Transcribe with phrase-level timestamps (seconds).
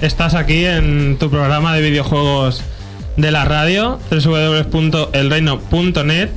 [0.00, 2.62] estás aquí en tu programa de videojuegos
[3.16, 6.30] de la radio, www.elreino.net.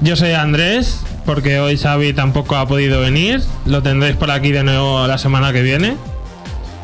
[0.00, 4.62] Yo soy Andrés, porque hoy Xavi tampoco ha podido venir, lo tendréis por aquí de
[4.64, 5.96] nuevo la semana que viene.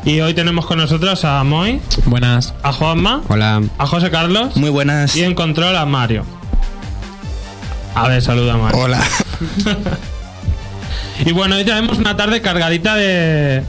[0.05, 2.53] Y hoy tenemos con nosotros a Moy, Buenas.
[2.61, 3.61] a Juanma, Hola.
[3.77, 5.15] a José Carlos Muy buenas.
[5.15, 6.25] y en control a Mario.
[7.95, 8.79] A ver, saluda Mario.
[8.81, 9.01] Hola.
[11.25, 13.61] Y bueno, hoy tenemos una tarde cargadita de,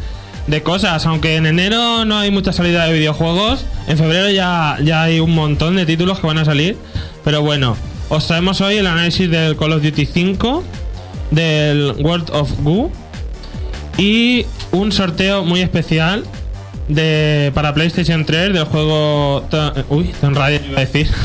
[0.46, 1.06] de cosas.
[1.06, 5.34] Aunque en enero no hay mucha salida de videojuegos, en febrero ya, ya hay un
[5.34, 6.76] montón de títulos que van a salir.
[7.24, 7.76] Pero bueno,
[8.08, 10.64] os traemos hoy el análisis del Call of Duty 5,
[11.30, 12.90] del World of Goo
[13.96, 16.24] y un sorteo muy especial
[16.88, 19.44] de para PlayStation 3 del juego
[19.88, 21.08] uy, Tomb Raider iba a decir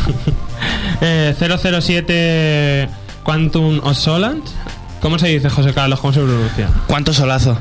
[1.01, 2.89] Eh, 007
[3.23, 3.97] Quantum of
[5.01, 5.99] ¿Cómo se dice José Carlos?
[5.99, 6.67] ¿Cómo se pronuncia?
[6.87, 7.57] ¿Cuánto solazo?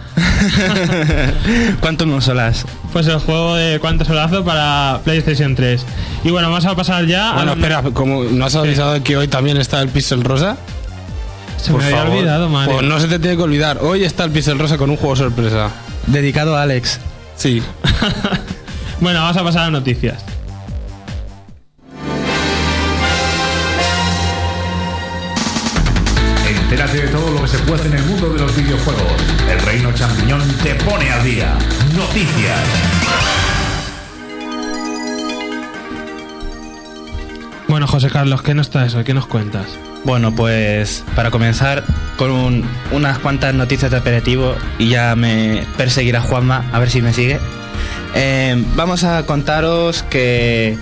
[1.81, 2.65] ¿Cuánto no solas?
[2.93, 5.85] Pues el juego de Quantum Solazo para PlayStation 3
[6.25, 9.29] y bueno, vamos a pasar ya Bueno, a espera, como ¿no has avisado que hoy
[9.29, 10.57] también está el Pixel Rosa?
[11.59, 13.79] se me había olvidado Mario Pues no se te tiene que olvidar.
[13.83, 15.71] Hoy está el Pixel Rosa con un juego sorpresa.
[16.07, 17.01] Dedicado a Alex.
[17.37, 17.63] Sí.
[19.01, 20.25] bueno, vamos a pasar a noticias
[26.91, 29.13] Entérate de todo lo que se puede en el mundo de los videojuegos.
[29.51, 31.55] El Reino Champiñón te pone al día.
[31.95, 32.59] Noticias.
[37.69, 39.05] Bueno, José Carlos, ¿qué nos traes hoy?
[39.05, 39.67] ¿Qué nos cuentas?
[40.05, 41.85] Bueno, pues para comenzar
[42.17, 47.03] con un- unas cuantas noticias de aperitivo y ya me perseguirá Juanma a ver si
[47.03, 47.39] me sigue.
[48.15, 50.79] Eh, vamos a contaros que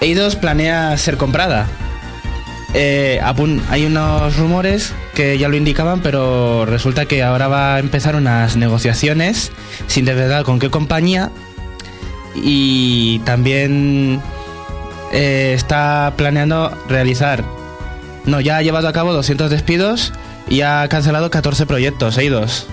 [0.00, 1.66] Eidos planea ser comprada.
[2.74, 3.20] Eh,
[3.70, 8.56] hay unos rumores que ya lo indicaban, pero resulta que ahora va a empezar unas
[8.56, 9.52] negociaciones
[9.86, 11.30] sin de verdad con qué compañía
[12.34, 14.20] y también
[15.12, 17.44] eh, está planeando realizar
[18.26, 20.12] no, ya ha llevado a cabo 200 despidos
[20.48, 22.66] y ha cancelado 14 proyectos, Eidos.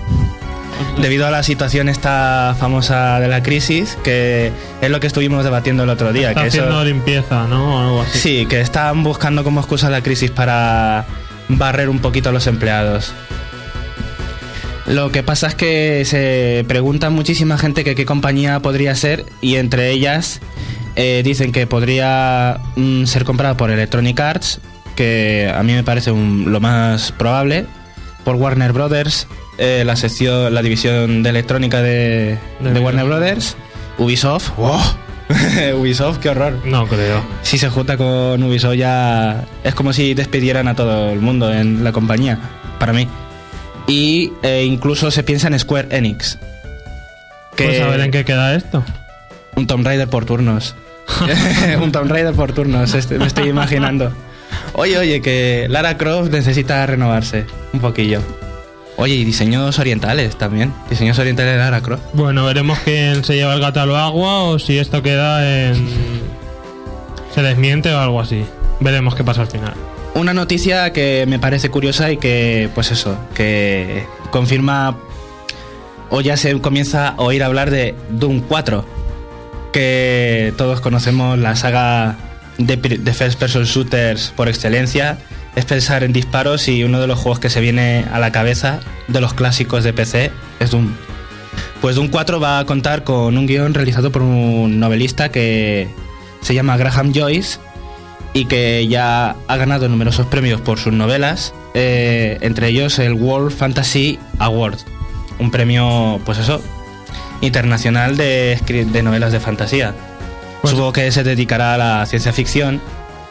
[1.00, 5.82] Debido a la situación esta famosa de la crisis, que es lo que estuvimos debatiendo
[5.82, 6.28] el otro día.
[6.30, 7.76] Está que eso- haciendo limpieza, ¿no?
[7.76, 8.18] O algo así.
[8.18, 11.04] Sí, que están buscando como excusa la crisis para
[11.48, 13.12] barrer un poquito a los empleados.
[14.86, 19.56] Lo que pasa es que se pregunta muchísima gente que qué compañía podría ser y
[19.56, 20.40] entre ellas
[20.96, 24.60] eh, dicen que podría mm, ser comprada por Electronic Arts,
[24.94, 27.64] que a mí me parece un- lo más probable,
[28.24, 29.26] por Warner Brothers,
[29.58, 33.04] eh, la sección, la división de electrónica de, De de Warner.
[33.04, 33.56] Brothers,
[33.98, 34.80] Ubisoft, ¡wow!
[35.80, 37.22] Ubisoft, qué horror No creo.
[37.42, 41.82] si se junta con Ubisoft ya es como si despidieran a todo el mundo en
[41.84, 42.38] la compañía,
[42.78, 43.08] para mí.
[43.86, 46.38] Y eh, incluso se piensa en Square Enix.
[47.56, 48.82] Que Pues a ver en qué queda esto.
[49.56, 50.74] Un Tomb Raider por turnos.
[51.82, 54.12] un Tomb Raider por turnos, este- me estoy imaginando.
[54.72, 58.20] Oye, oye, que Lara Croft necesita renovarse un poquillo.
[58.96, 60.72] Oye, y diseños orientales también.
[60.88, 62.02] Diseños orientales de Lara Croft.
[62.12, 65.88] Bueno, veremos quién se lleva el gato al agua o si esto queda en.
[67.34, 68.44] se desmiente o algo así.
[68.80, 69.74] Veremos qué pasa al final.
[70.14, 74.96] Una noticia que me parece curiosa y que, pues eso, que confirma
[76.10, 78.84] o ya se comienza a oír hablar de Doom 4,
[79.72, 82.16] que todos conocemos la saga
[82.58, 85.18] de first person shooters por excelencia,
[85.56, 88.80] es pensar en disparos y uno de los juegos que se viene a la cabeza
[89.08, 90.30] de los clásicos de PC
[90.60, 90.92] es Doom.
[91.80, 95.88] Pues Doom 4 va a contar con un guion realizado por un novelista que
[96.40, 97.58] se llama Graham Joyce
[98.32, 103.52] y que ya ha ganado numerosos premios por sus novelas, eh, entre ellos el World
[103.56, 104.78] Fantasy Award,
[105.38, 106.60] un premio, pues eso,
[107.42, 109.94] internacional de, de novelas de fantasía.
[110.62, 112.80] Pues- Supongo que se dedicará a la ciencia ficción.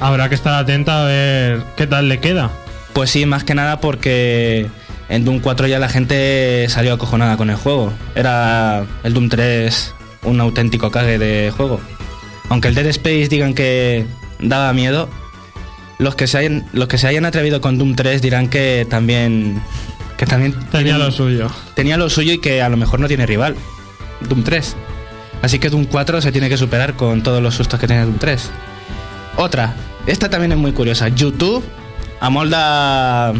[0.03, 2.51] Habrá que estar atenta a ver qué tal le queda.
[2.91, 4.67] Pues sí, más que nada porque
[5.07, 7.93] en Doom 4 ya la gente salió acojonada con el juego.
[8.13, 11.79] Era el Doom 3 un auténtico cague de juego.
[12.49, 14.05] Aunque el Dead Space digan que
[14.39, 15.07] daba miedo,
[15.99, 19.61] los que se hayan, los que se hayan atrevido con Doom 3 dirán que también
[20.17, 21.49] que también Tenía lo suyo.
[21.75, 23.55] tenía lo suyo y que a lo mejor no tiene rival.
[24.27, 24.75] Doom 3.
[25.41, 28.17] Así que Doom 4 se tiene que superar con todos los sustos que tiene Doom
[28.17, 28.51] 3.
[29.37, 29.73] Otra,
[30.07, 31.07] esta también es muy curiosa.
[31.09, 31.63] YouTube
[32.19, 33.33] amolda,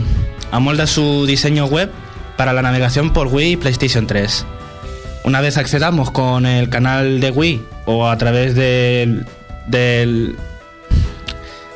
[0.51, 1.89] amolda su diseño web
[2.37, 4.45] para la navegación por Wii y PlayStation 3.
[5.23, 9.25] Una vez accedamos con el canal de Wii o a través del,
[9.67, 10.35] del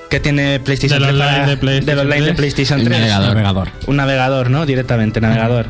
[0.10, 2.38] ¿Qué tiene PlayStation Del 3 online para- de PlayStation del online de 3?
[2.38, 3.00] PlayStation El 3?
[3.00, 3.28] navegador.
[3.30, 3.68] Navegador.
[3.88, 4.66] Un navegador, ¿no?
[4.66, 5.68] Directamente, navegador.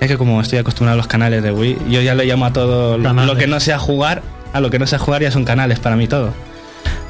[0.00, 2.52] Es que como estoy acostumbrado a los canales de Wii, yo ya le llamo a
[2.52, 3.32] todo Canales.
[3.32, 5.96] lo que no sea jugar, a lo que no sea jugar ya son canales para
[5.96, 6.34] mí todo.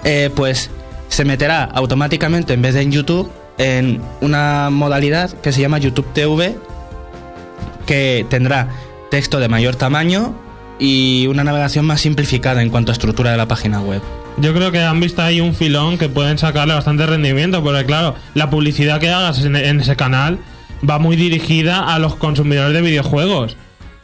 [0.07, 0.71] Eh, pues
[1.09, 6.07] se meterá automáticamente en vez de en YouTube en una modalidad que se llama YouTube
[6.13, 6.57] TV,
[7.87, 8.69] que tendrá
[9.11, 10.33] texto de mayor tamaño
[10.79, 14.01] y una navegación más simplificada en cuanto a estructura de la página web.
[14.37, 18.15] Yo creo que han visto ahí un filón que pueden sacarle bastante rendimiento, porque claro,
[18.35, 20.39] la publicidad que hagas en, en ese canal
[20.89, 23.57] va muy dirigida a los consumidores de videojuegos.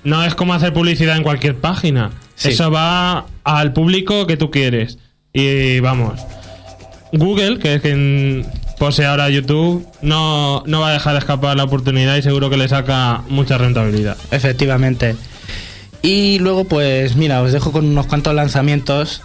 [0.02, 2.10] No es como hacer publicidad en cualquier página.
[2.34, 2.48] Sí.
[2.48, 4.98] Eso va al público que tú quieres.
[5.32, 6.20] Y vamos,
[7.12, 8.46] Google, que es quien
[8.79, 12.69] posee ahora YouTube, no, no va a dejar escapar la oportunidad y seguro que le
[12.69, 14.17] saca mucha rentabilidad.
[14.31, 15.17] Efectivamente.
[16.02, 19.23] Y luego, pues mira, os dejo con unos cuantos lanzamientos.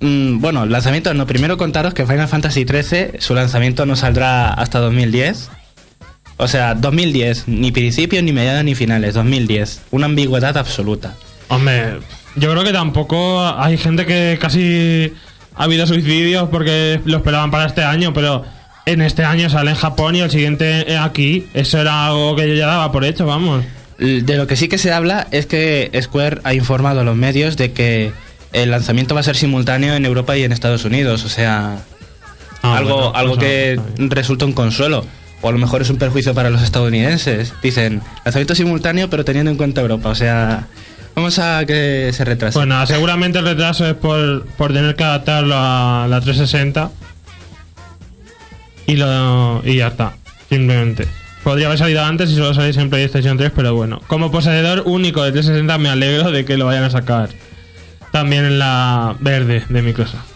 [0.00, 1.26] Mm, bueno, lanzamientos no.
[1.26, 5.50] Primero contaros que Final Fantasy XIII, su lanzamiento no saldrá hasta 2010.
[6.38, 9.82] O sea, 2010, ni principios, ni mediados, ni finales, 2010.
[9.90, 11.14] Una ambigüedad absoluta.
[11.48, 11.98] Hombre,
[12.40, 15.12] yo creo que tampoco hay gente que casi
[15.54, 18.44] ha habido suicidios porque lo esperaban para este año, pero
[18.86, 21.46] en este año sale en Japón y el siguiente aquí.
[21.54, 23.64] Eso era algo que yo ya daba por hecho, vamos.
[23.98, 27.56] De lo que sí que se habla es que Square ha informado a los medios
[27.56, 28.12] de que
[28.52, 31.24] el lanzamiento va a ser simultáneo en Europa y en Estados Unidos.
[31.24, 31.78] O sea,
[32.62, 35.04] Ah, algo, bueno, algo pues, que resulta un consuelo.
[35.42, 37.54] O a lo mejor es un perjuicio para los estadounidenses.
[37.62, 40.10] Dicen, lanzamiento simultáneo, pero teniendo en cuenta Europa.
[40.10, 40.66] O sea,
[41.20, 42.64] vamos a que se retrase.
[42.64, 46.90] Nada, seguramente el retraso es por, por tener que adaptarlo a la 360.
[48.86, 50.14] Y, lo, y ya está,
[50.48, 51.06] simplemente.
[51.44, 54.00] Podría haber salido antes si solo salís en PlayStation 3, pero bueno.
[54.06, 57.28] Como poseedor único de 360 me alegro de que lo vayan a sacar
[58.12, 60.29] también en la verde de Microsoft.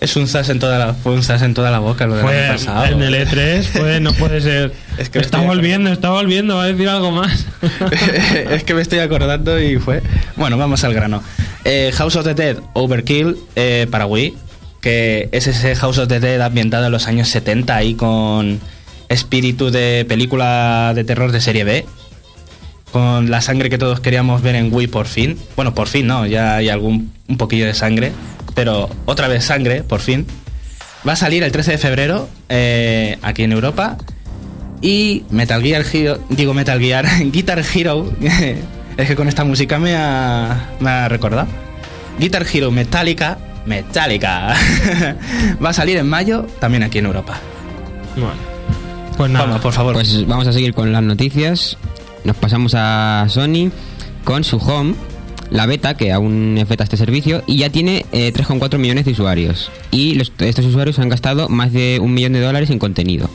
[0.00, 2.46] Es un zas en toda la, fue un en toda la boca lo del Fue
[2.46, 2.86] año pasado.
[2.86, 4.72] en el E3, fue, no puede ser.
[4.98, 7.46] Es que está volviendo, está volviendo, va a decir algo más.
[8.50, 10.02] es que me estoy acordando y fue.
[10.36, 11.22] Bueno, vamos al grano.
[11.64, 14.34] Eh, House of the Dead Overkill eh, para Wii,
[14.80, 18.58] que es ese House of the Dead ambientado en los años 70 ahí con
[19.10, 21.86] espíritu de película de terror de serie B.
[22.92, 25.38] Con la sangre que todos queríamos ver en Wii por fin.
[25.56, 28.12] Bueno, por fin no, ya hay algún un poquillo de sangre.
[28.54, 30.26] Pero otra vez sangre, por fin.
[31.06, 33.96] Va a salir el 13 de febrero eh, aquí en Europa.
[34.82, 38.10] Y Metal Gear Hero, digo Metal Gear, Guitar Hero,
[38.96, 41.48] es que con esta música me ha, me ha recordado.
[42.18, 44.54] Guitar Hero Metallica, Metallica,
[45.64, 47.38] va a salir en mayo también aquí en Europa.
[48.14, 48.32] Bueno,
[49.16, 49.46] pues nada.
[49.46, 49.94] Vamos, por favor.
[49.94, 51.76] Pues vamos a seguir con las noticias.
[52.24, 53.70] Nos pasamos a Sony
[54.24, 54.94] con su Home,
[55.50, 59.12] la beta, que aún es beta este servicio, y ya tiene eh, 3,4 millones de
[59.12, 59.70] usuarios.
[59.90, 63.28] Y los- estos usuarios han gastado más de un millón de dólares en contenido.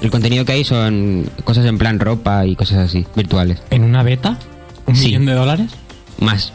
[0.00, 3.60] El contenido que hay son cosas en plan ropa y cosas así, virtuales.
[3.70, 4.38] ¿En una beta?
[4.86, 5.06] ¿Un Sí.
[5.06, 5.70] millón de dólares?
[6.20, 6.52] Más.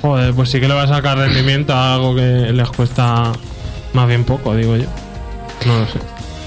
[0.00, 3.32] Joder, pues sí que le va a sacar rendimiento a algo que les cuesta
[3.94, 4.86] más bien poco, digo yo.
[5.66, 5.98] No lo sé.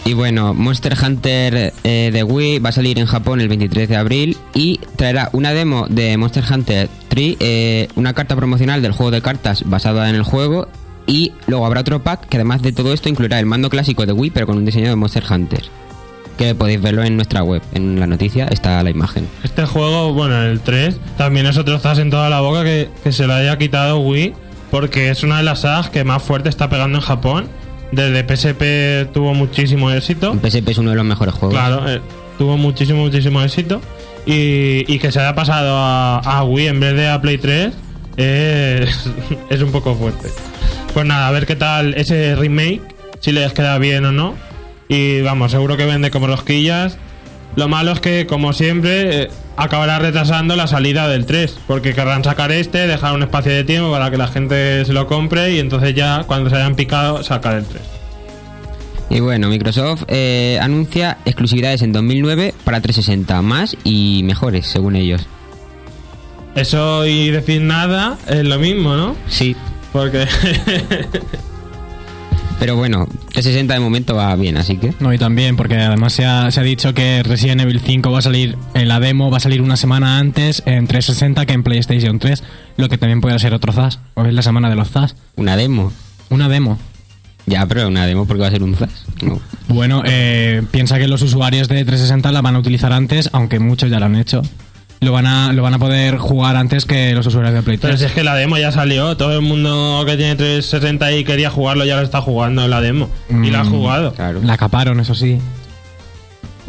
[0.08, 3.96] Y bueno, Monster Hunter eh, de Wii va a salir en Japón el 23 de
[3.96, 9.10] abril y traerá una demo de Monster Hunter 3, eh, una carta promocional del juego
[9.10, 10.68] de cartas basada en el juego
[11.08, 14.14] y luego habrá otro pack que además de todo esto incluirá el mando clásico de
[14.14, 15.64] Wii pero con un diseño de Monster Hunter.
[16.38, 19.28] Que podéis verlo en nuestra web, en la noticia está la imagen.
[19.44, 23.12] Este juego, bueno, el 3, también es otro zas en toda la boca que, que
[23.12, 24.36] se lo haya quitado Wii,
[24.70, 27.48] porque es una de las sagas que más fuerte está pegando en Japón.
[27.96, 30.34] Desde PSP tuvo muchísimo éxito.
[30.34, 31.58] PSP es uno de los mejores juegos.
[31.58, 32.02] Claro, eh,
[32.38, 33.82] tuvo muchísimo, muchísimo éxito.
[34.26, 37.74] Y, y que se haya pasado a, a Wii en vez de a Play 3
[38.18, 39.10] es,
[39.50, 40.28] es un poco fuerte.
[40.94, 42.82] Pues nada, a ver qué tal ese remake,
[43.22, 44.34] si les queda bien o no.
[44.90, 46.98] Y vamos, seguro que vende como rosquillas.
[47.56, 52.24] Lo malo es que, como siempre, eh, acabará retrasando la salida del 3, porque querrán
[52.24, 55.60] sacar este, dejar un espacio de tiempo para que la gente se lo compre y
[55.60, 57.82] entonces ya, cuando se hayan picado, sacar el 3.
[59.10, 65.26] Y bueno, Microsoft eh, anuncia exclusividades en 2009 para 360, más y mejores, según ellos.
[66.56, 69.16] Eso y decir nada es lo mismo, ¿no?
[69.28, 69.56] Sí,
[69.92, 70.26] Porque
[72.60, 74.94] pero bueno, 360 de momento va bien, así que...
[75.00, 78.20] No, y también, porque además se ha, se ha dicho que Resident Evil 5 va
[78.20, 81.64] a salir en la demo, va a salir una semana antes en 360 que en
[81.64, 82.44] PlayStation 3,
[82.78, 85.16] lo que también puede ser otro ZAS, o es la semana de los ZAS.
[85.36, 85.92] Una demo.
[86.30, 86.80] Una demo.
[87.46, 89.06] Ya, pero una demo porque va a ser un ZAS.
[89.22, 89.40] No.
[89.68, 93.90] Bueno, eh, piensa que los usuarios de 360 la van a utilizar antes, aunque muchos
[93.90, 94.42] ya lo han hecho.
[95.06, 97.88] Lo van a lo van a poder jugar antes que los usuarios de Play 3.
[97.90, 101.24] Pero si es que la demo ya salió, todo el mundo que tiene 360 y
[101.24, 103.10] quería jugarlo ya lo está jugando la demo.
[103.30, 104.14] Y la ha Mm, jugado.
[104.14, 104.42] Claro.
[104.44, 105.40] La caparon, eso sí.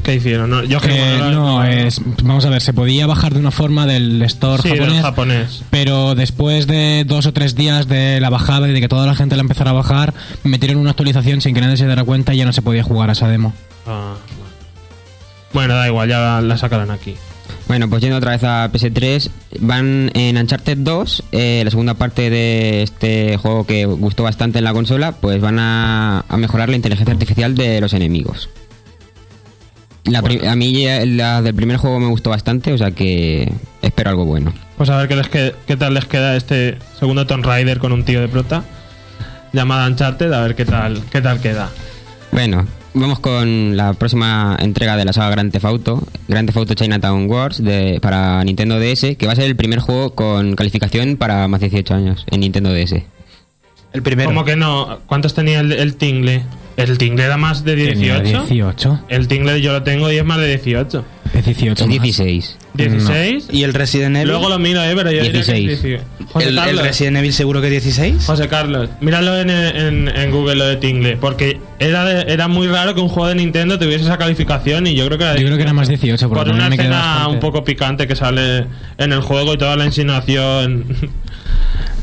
[0.04, 0.48] ¿Qué hicieron?
[0.50, 4.22] No, yo Eh, no, es, vamos a ver, se podía bajar de una forma del
[4.22, 5.62] store Sí, del japonés, japonés.
[5.70, 9.16] pero después de dos o tres días de la bajada y de que toda la
[9.16, 10.14] gente la empezara a bajar,
[10.44, 13.08] metieron una actualización sin que nadie se diera cuenta y ya no se podía jugar
[13.08, 13.52] a esa demo.
[13.84, 14.50] Ah, bueno.
[15.52, 17.16] bueno, da igual, ya la sacarán aquí.
[17.68, 19.28] Bueno, pues yendo otra vez a PS3,
[19.60, 24.64] van en Uncharted 2, eh, la segunda parte de este juego que gustó bastante en
[24.64, 28.48] la consola, pues van a, a mejorar la inteligencia artificial de los enemigos.
[30.04, 30.84] La a mí
[31.16, 34.54] la del primer juego me gustó bastante, o sea que espero algo bueno.
[34.76, 37.90] Pues a ver qué, les que- qué tal les queda este segundo Tomb Raider con
[37.90, 38.62] un tío de prota.
[39.52, 41.70] Llamada Uncharted, a ver qué tal, qué tal queda.
[42.30, 46.74] Bueno, vamos con la próxima entrega de la saga Grand Theft Auto, Grand Theft Auto
[46.74, 51.16] Chinatown Wars de, para Nintendo DS, que va a ser el primer juego con calificación
[51.16, 53.15] para más de 18 años en Nintendo DS.
[53.96, 54.28] El primero.
[54.28, 54.98] ¿Cómo que no?
[55.06, 56.42] ¿Cuántos tenía el, el Tingle?
[56.76, 58.42] ¿El Tingle era más de Tenía 18?
[58.48, 59.00] 18.
[59.08, 61.04] El Tingle yo lo tengo y es más de 18.
[61.32, 61.72] Es 18.
[61.84, 61.88] Es más.
[62.02, 62.56] 16.
[62.74, 63.48] 16.
[63.50, 64.28] ¿Y el Resident Evil?
[64.28, 65.82] Luego lo miro, eh, pero yo diría que es 16.
[65.82, 66.04] 18.
[66.32, 68.24] José ¿El, el Carlos, Resident Evil seguro que 16?
[68.26, 72.66] José Carlos, míralo en, en- en Google lo de Tingle, porque era, de- era muy
[72.66, 75.46] raro que un juego de Nintendo tuviese esa calificación y yo creo que era, Yo
[75.46, 78.66] creo que era más 18, porque por una escena bastante- un poco picante que sale
[78.98, 80.84] en el juego y toda la insinuación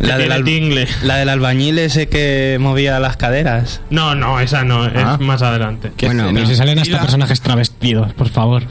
[0.07, 0.87] La del, al- Tingle.
[1.03, 3.81] la del albañil ese que movía las caderas.
[3.89, 5.17] No, no, esa no, Ah.
[5.19, 5.91] es más adelante.
[6.05, 8.63] Bueno, Pero si salen hasta la- personajes travestidos, por favor.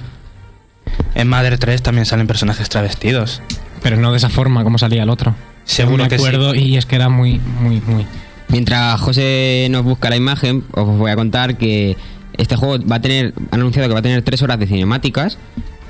[1.15, 3.41] En Mother 3 también salen personajes travestidos.
[3.83, 5.35] Pero no de esa forma como salía el otro.
[5.65, 6.25] Seguro No me que sí.
[6.25, 8.07] acuerdo y es que era muy, muy, muy.
[8.49, 11.97] Mientras José nos busca la imagen, os voy a contar que
[12.37, 15.39] este juego va a tener, han anunciado que va a tener 3 horas de cinemáticas,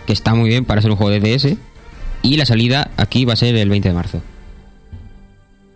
[0.06, 1.56] que está muy bien para ser un juego de DS,
[2.22, 4.22] y la salida aquí va a ser el 20 de marzo.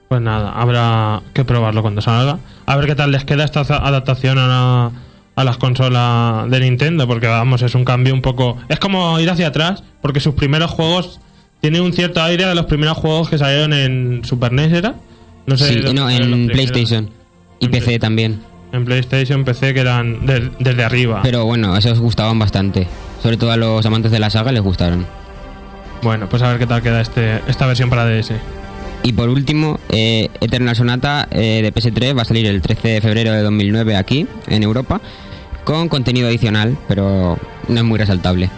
[0.09, 2.39] Pues nada, habrá que probarlo cuando salga.
[2.67, 4.91] A ver qué tal les queda esta adaptación a, la-
[5.35, 8.57] a las consolas de Nintendo, porque vamos, es un cambio un poco...
[8.69, 11.21] Es como ir hacia atrás, porque sus primeros juegos
[11.61, 14.95] tienen un cierto aire de los primeros juegos que salieron en Super NES, ¿era?
[15.47, 15.83] No sé.
[15.87, 16.49] Sí, no, en.
[16.49, 17.11] PlayStation
[17.61, 18.41] y En PC Play- también.
[18.73, 21.21] En PlayStation, PC, que eran de- desde arriba.
[21.23, 22.87] Pero bueno, esos gustaban bastante.
[23.23, 25.07] Sobre todo a los amantes de la saga les gustaron.
[26.03, 28.33] Bueno, pues a ver qué tal queda este, esta versión para DS.
[29.07, 33.01] Y por último, eh, Eternal Sonata eh, de PS3 va a salir el 13 de
[33.01, 35.01] febrero de 2009 aquí, en Europa,
[35.63, 38.51] con contenido adicional, pero no es muy resaltable.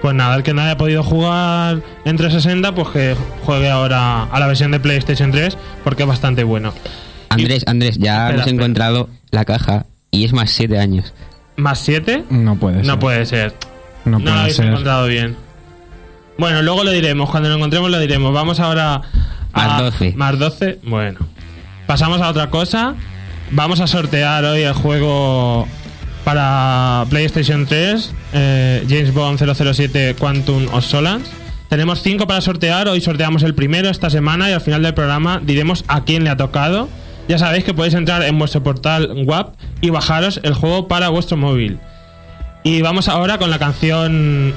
[0.00, 3.14] Pues nada, el que no haya podido jugar en 360, pues que
[3.44, 6.72] juegue ahora a la versión de PlayStation 3, porque es bastante bueno.
[7.28, 8.56] Andrés, Andrés, ya Espera, hemos espera.
[8.64, 11.14] encontrado la caja y es más 7 años.
[11.54, 12.24] ¿Más 7?
[12.30, 12.86] No puede ser.
[12.86, 13.54] No puede ser.
[14.06, 14.66] No No, lo puede habéis ser.
[14.66, 15.36] encontrado bien.
[16.36, 17.30] Bueno, luego lo diremos.
[17.30, 18.34] Cuando lo encontremos lo diremos.
[18.34, 19.02] Vamos ahora.
[19.54, 20.12] Más 12.
[20.16, 20.78] Más 12.
[20.84, 21.20] Bueno.
[21.86, 22.94] Pasamos a otra cosa.
[23.50, 25.66] Vamos a sortear hoy el juego
[26.24, 28.12] para PlayStation 3.
[28.32, 31.24] eh, James Bond 007 Quantum of Solace.
[31.68, 32.88] Tenemos 5 para sortear.
[32.88, 36.30] Hoy sorteamos el primero esta semana y al final del programa diremos a quién le
[36.30, 36.88] ha tocado.
[37.28, 41.36] Ya sabéis que podéis entrar en vuestro portal WAP y bajaros el juego para vuestro
[41.36, 41.78] móvil.
[42.64, 44.52] Y vamos ahora con la canción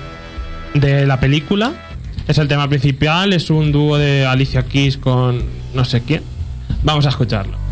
[0.73, 1.71] de la película.
[2.27, 6.23] Es el tema principal, es un dúo de Alicia Keys con no sé quién.
[6.83, 7.64] Vamos a escucharlo.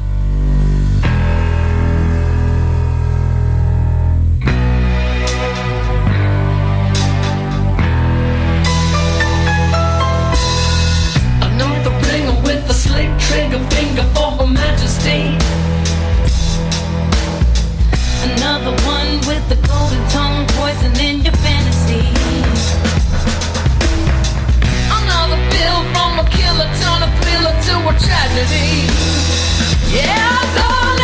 [29.92, 31.03] Yeah, darling.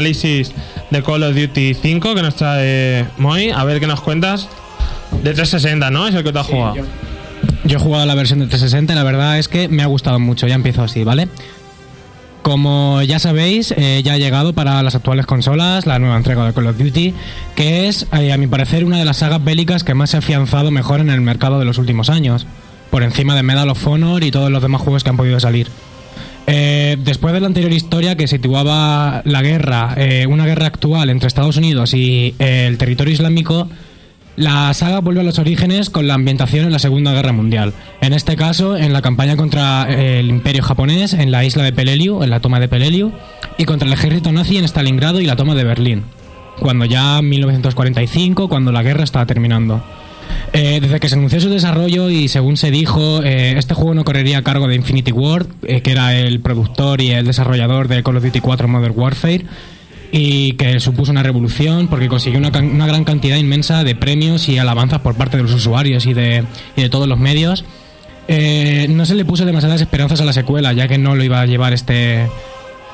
[0.00, 0.52] Análisis
[0.90, 3.50] de Call of Duty 5 que nos trae Moy.
[3.50, 4.48] A ver qué nos cuentas.
[5.22, 6.08] De 360, ¿no?
[6.08, 6.76] Es el que te has jugado.
[7.64, 10.18] Yo he jugado la versión de 360 y la verdad es que me ha gustado
[10.18, 10.46] mucho.
[10.46, 11.28] Ya empiezo así, ¿vale?
[12.40, 16.54] Como ya sabéis, eh, ya ha llegado para las actuales consolas la nueva entrega de
[16.54, 17.12] Call of Duty,
[17.54, 20.20] que es, eh, a mi parecer, una de las sagas bélicas que más se ha
[20.20, 22.46] afianzado mejor en el mercado de los últimos años,
[22.90, 25.68] por encima de Medal of Honor y todos los demás juegos que han podido salir.
[26.52, 31.28] Eh, después de la anterior historia que situaba la guerra, eh, una guerra actual entre
[31.28, 33.68] Estados Unidos y eh, el territorio islámico,
[34.34, 37.72] la saga vuelve a los orígenes con la ambientación en la Segunda Guerra Mundial.
[38.00, 42.24] En este caso, en la campaña contra el Imperio japonés en la isla de Peleliu,
[42.24, 43.12] en la toma de Peleliu,
[43.56, 46.02] y contra el ejército nazi en Stalingrado y la toma de Berlín.
[46.58, 49.84] Cuando ya en 1945, cuando la guerra estaba terminando.
[50.52, 54.04] Eh, desde que se anunció su desarrollo y según se dijo, eh, este juego no
[54.04, 58.02] correría a cargo de Infinity Ward, eh, que era el productor y el desarrollador de
[58.02, 59.44] Call of Duty 4 Modern Warfare,
[60.10, 65.00] y que supuso una revolución porque consiguió una, gran cantidad inmensa de premios y alabanzas
[65.00, 66.44] por parte de los usuarios y de,
[66.90, 67.64] todos los medios.
[68.28, 71.46] No se le puso demasiadas esperanzas a la secuela, ya que no lo iba a
[71.46, 72.26] llevar este,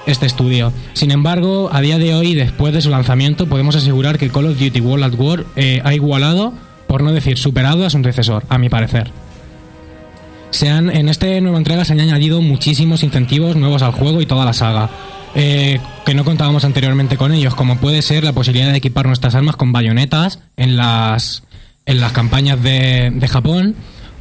[0.06, 0.74] este estudio.
[0.92, 4.60] Sin embargo, a día de hoy, después de su lanzamiento, podemos asegurar que Call of
[4.60, 5.46] Duty World at War
[5.84, 6.52] ha igualado,
[6.86, 9.10] por no decir superado, a su antecesor, a mi parecer.
[10.50, 14.26] Se han, en esta nueva entrega se han añadido muchísimos incentivos nuevos al juego y
[14.26, 14.90] toda la saga,
[15.34, 19.34] eh, que no contábamos anteriormente con ellos, como puede ser la posibilidad de equipar nuestras
[19.34, 21.42] armas con bayonetas en las,
[21.84, 23.74] en las campañas de, de Japón,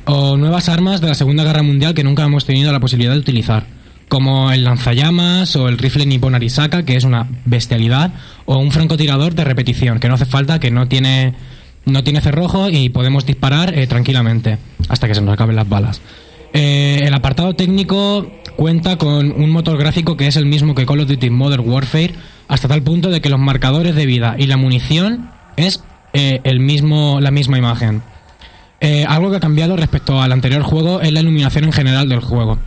[0.06, 3.20] o nuevas armas de la Segunda Guerra Mundial que nunca hemos tenido la posibilidad de
[3.20, 3.66] utilizar,
[4.08, 8.12] como el lanzallamas o el rifle Nippon Arisaka, que es una bestialidad,
[8.46, 11.34] o un francotirador de repetición, que no hace falta, que no tiene,
[11.86, 14.58] no tiene cerrojo y podemos disparar eh, tranquilamente
[14.90, 16.02] hasta que se nos acaben las balas.
[16.54, 21.02] Eh, el apartado técnico cuenta con un motor gráfico que es el mismo que Call
[21.02, 22.14] of Duty Modern Warfare,
[22.48, 26.60] hasta tal punto de que los marcadores de vida y la munición es eh, el
[26.60, 28.02] mismo, la misma imagen.
[29.08, 32.60] Algo que ha cambiado respecto al anterior juego es la iluminación en general del juego,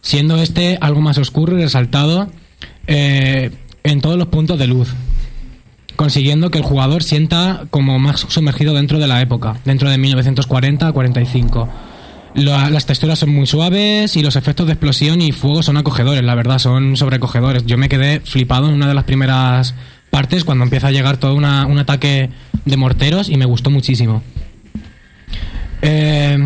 [0.00, 2.30] siendo este algo más oscuro y resaltado
[2.86, 4.94] en todos los puntos de luz,
[5.98, 10.86] consiguiendo que el jugador sienta como más sumergido dentro de la época, dentro de 1940
[10.86, 11.68] a 45.
[12.34, 16.22] La- las texturas son muy suaves y los efectos de explosión y fuego son acogedores,
[16.22, 17.66] la verdad, son sobrecogedores.
[17.66, 19.74] Yo me quedé flipado en una de las primeras
[20.10, 22.30] partes cuando empieza a llegar todo un ataque
[22.64, 24.22] de morteros y me gustó muchísimo.
[25.82, 26.38] Eh,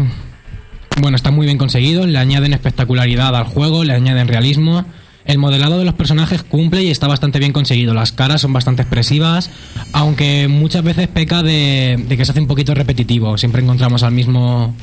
[0.98, 4.86] bueno, está muy bien conseguido, le añaden espectacularidad al juego, le añaden realismo.
[5.24, 7.94] El modelado de los personajes cumple y está bastante bien conseguido.
[7.94, 9.50] Las caras son bastante expresivas,
[9.92, 13.38] aunque muchas veces peca de, que se hace un poquito repetitivo.
[13.38, 14.74] Siempre encontramos al mismo...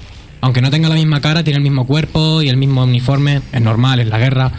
[0.41, 3.41] Aunque no tenga la misma cara, tiene el mismo cuerpo y el mismo uniforme.
[3.52, 4.52] Es normal, es la guerra.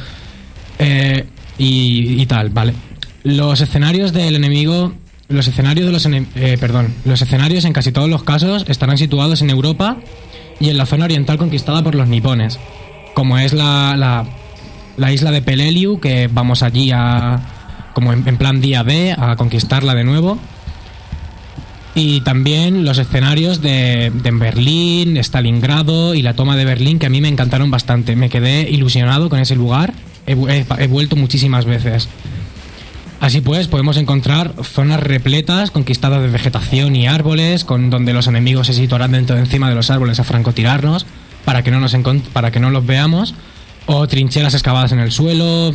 [0.78, 1.24] Eh,
[1.56, 2.74] y, tal, vale.
[3.22, 4.92] Los escenarios del enemigo...
[5.28, 9.42] Los escenarios de los eh, perdón, los escenarios en casi todos los casos estarán situados
[9.42, 9.98] en Europa
[10.58, 12.58] y en la zona oriental conquistada por los nipones,
[13.14, 14.26] como es la, la,
[15.00, 17.40] la isla de Peleliu, que vamos allí a
[17.94, 20.38] como en, plan día D a conquistarla de nuevo.
[21.94, 27.10] Y también los escenarios de, de Berlín, Stalingrado y la toma de Berlín, que a
[27.10, 28.14] mí me encantaron bastante.
[28.14, 29.92] Me quedé ilusionado con ese lugar.
[30.26, 32.08] He, he- vuelto muchísimas veces.
[33.20, 38.68] Así pues, podemos encontrar zonas repletas, conquistadas de vegetación y árboles, con donde los enemigos
[38.68, 41.06] se situarán dentro de encima de los árboles a francotirarnos,
[41.44, 41.96] para que no nos
[42.32, 43.34] para que no los veamos,
[43.92, 45.74] o trincheras excavadas en el suelo,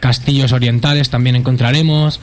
[0.00, 2.18] castillos orientales también encontraremos.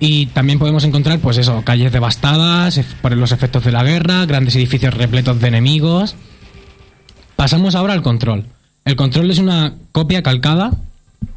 [0.00, 4.56] Y también podemos encontrar, pues eso, calles devastadas por los efectos de la guerra, grandes
[4.56, 6.16] edificios repletos de enemigos.
[7.36, 8.46] Pasamos ahora al control.
[8.84, 10.72] El control es una copia calcada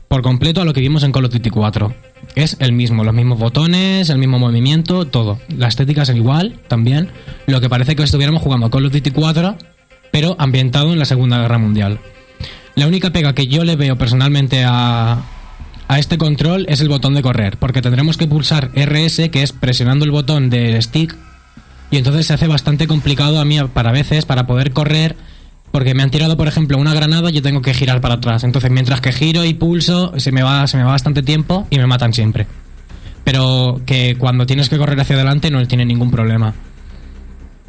[0.08, 1.94] por completo a lo que vimos en Call of Duty 4.
[2.36, 5.40] Es el mismo, los mismos botones, el mismo movimiento, todo.
[5.56, 7.10] La estética es igual también.
[7.46, 9.56] Lo que parece que estuviéramos jugando a Call of Duty 4,
[10.12, 12.00] pero ambientado en la Segunda Guerra Mundial.
[12.76, 15.22] La única pega que yo le veo personalmente a,
[15.88, 19.52] a este control es el botón de correr, porque tendremos que pulsar RS, que es
[19.52, 21.16] presionando el botón del stick,
[21.92, 25.16] y entonces se hace bastante complicado a mí para veces para poder correr,
[25.72, 28.44] porque me han tirado, por ejemplo, una granada y yo tengo que girar para atrás.
[28.44, 31.78] Entonces, mientras que giro y pulso, se me va, se me va bastante tiempo y
[31.78, 32.48] me matan siempre.
[33.24, 36.54] pero que cuando tienes que correr hacia adelante no tiene ningún problema.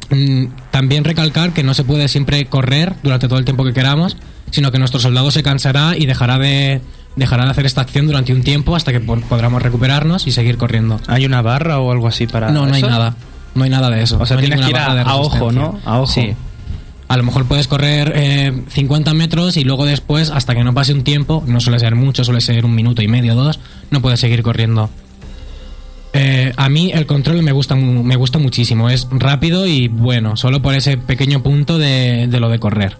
[0.09, 4.17] Mm, También recalcar que no se puede siempre correr durante todo el tiempo que queramos,
[4.51, 6.81] sino que nuestro soldado se cansará y dejará de,
[7.15, 10.57] dejará de hacer esta acción durante un tiempo hasta que po- podamos recuperarnos y seguir
[10.57, 10.99] corriendo.
[11.07, 13.15] ¿Hay una barra o algo así para No, no hay nada.
[13.55, 14.17] No hay nada de eso.
[14.19, 15.51] O sea, No tienes que ir a- a ojo.
[15.51, 15.79] ¿no?
[15.85, 16.11] A ojo.
[16.11, 16.33] Sí.
[17.07, 20.91] A lo mejor puedes correr eh, 50 metros y luego después, hasta que no pase
[20.91, 23.59] un tiempo, no suele ser mucho, suele ser un minuto y medio, dos,
[23.91, 24.89] no puedes seguir corriendo.
[26.17, 28.89] Eh, a mí el control me gusta, me gusta muchísimo.
[28.89, 32.97] Es rápido y bueno, solo por ese pequeño punto de, lo de correr.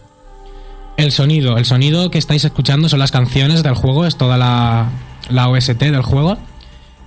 [0.97, 1.57] El sonido.
[1.57, 4.89] El sonido que estáis escuchando son las canciones del juego, es toda la,
[5.29, 6.37] la OST del juego.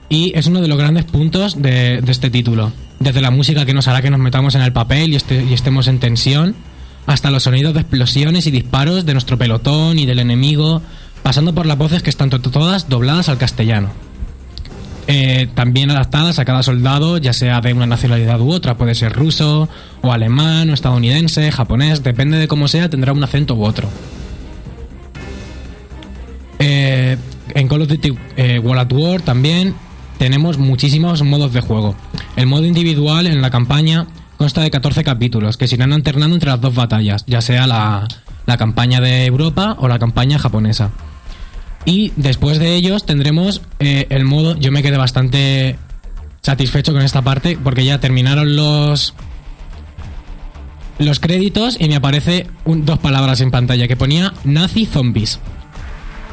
[0.08, 2.72] Y es uno de los grandes puntos de, este título.
[3.00, 5.52] Desde la música que nos hará que nos metamos en el papel y, este- y
[5.52, 6.54] estemos en tensión,
[7.06, 10.80] hasta los sonidos de explosiones y disparos de nuestro pelotón y del enemigo,
[11.22, 13.90] pasando por las voces que están to- todas dobladas al castellano.
[15.10, 19.14] Eh, también adaptadas a cada soldado, ya sea de una nacionalidad u otra, puede ser
[19.14, 19.66] ruso,
[20.02, 23.88] o alemán, o estadounidense, japonés, depende de cómo sea, tendrá un acento u otro.
[26.58, 27.16] Eh,
[27.54, 29.74] en Call of Duty eh, World at War también
[30.18, 31.94] tenemos muchísimos modos de juego.
[32.36, 36.50] El modo individual en la campaña consta de 14 capítulos que se irán alternando entre
[36.50, 38.06] las dos batallas, ya sea la,
[38.44, 40.90] la campaña de Europa o la campaña japonesa.
[41.84, 45.78] Y después de ellos tendremos eh, el modo, yo me quedé bastante
[46.42, 49.14] satisfecho con esta parte porque ya terminaron los
[50.98, 55.38] los créditos y me aparece un- dos palabras en pantalla que ponía nazi zombies.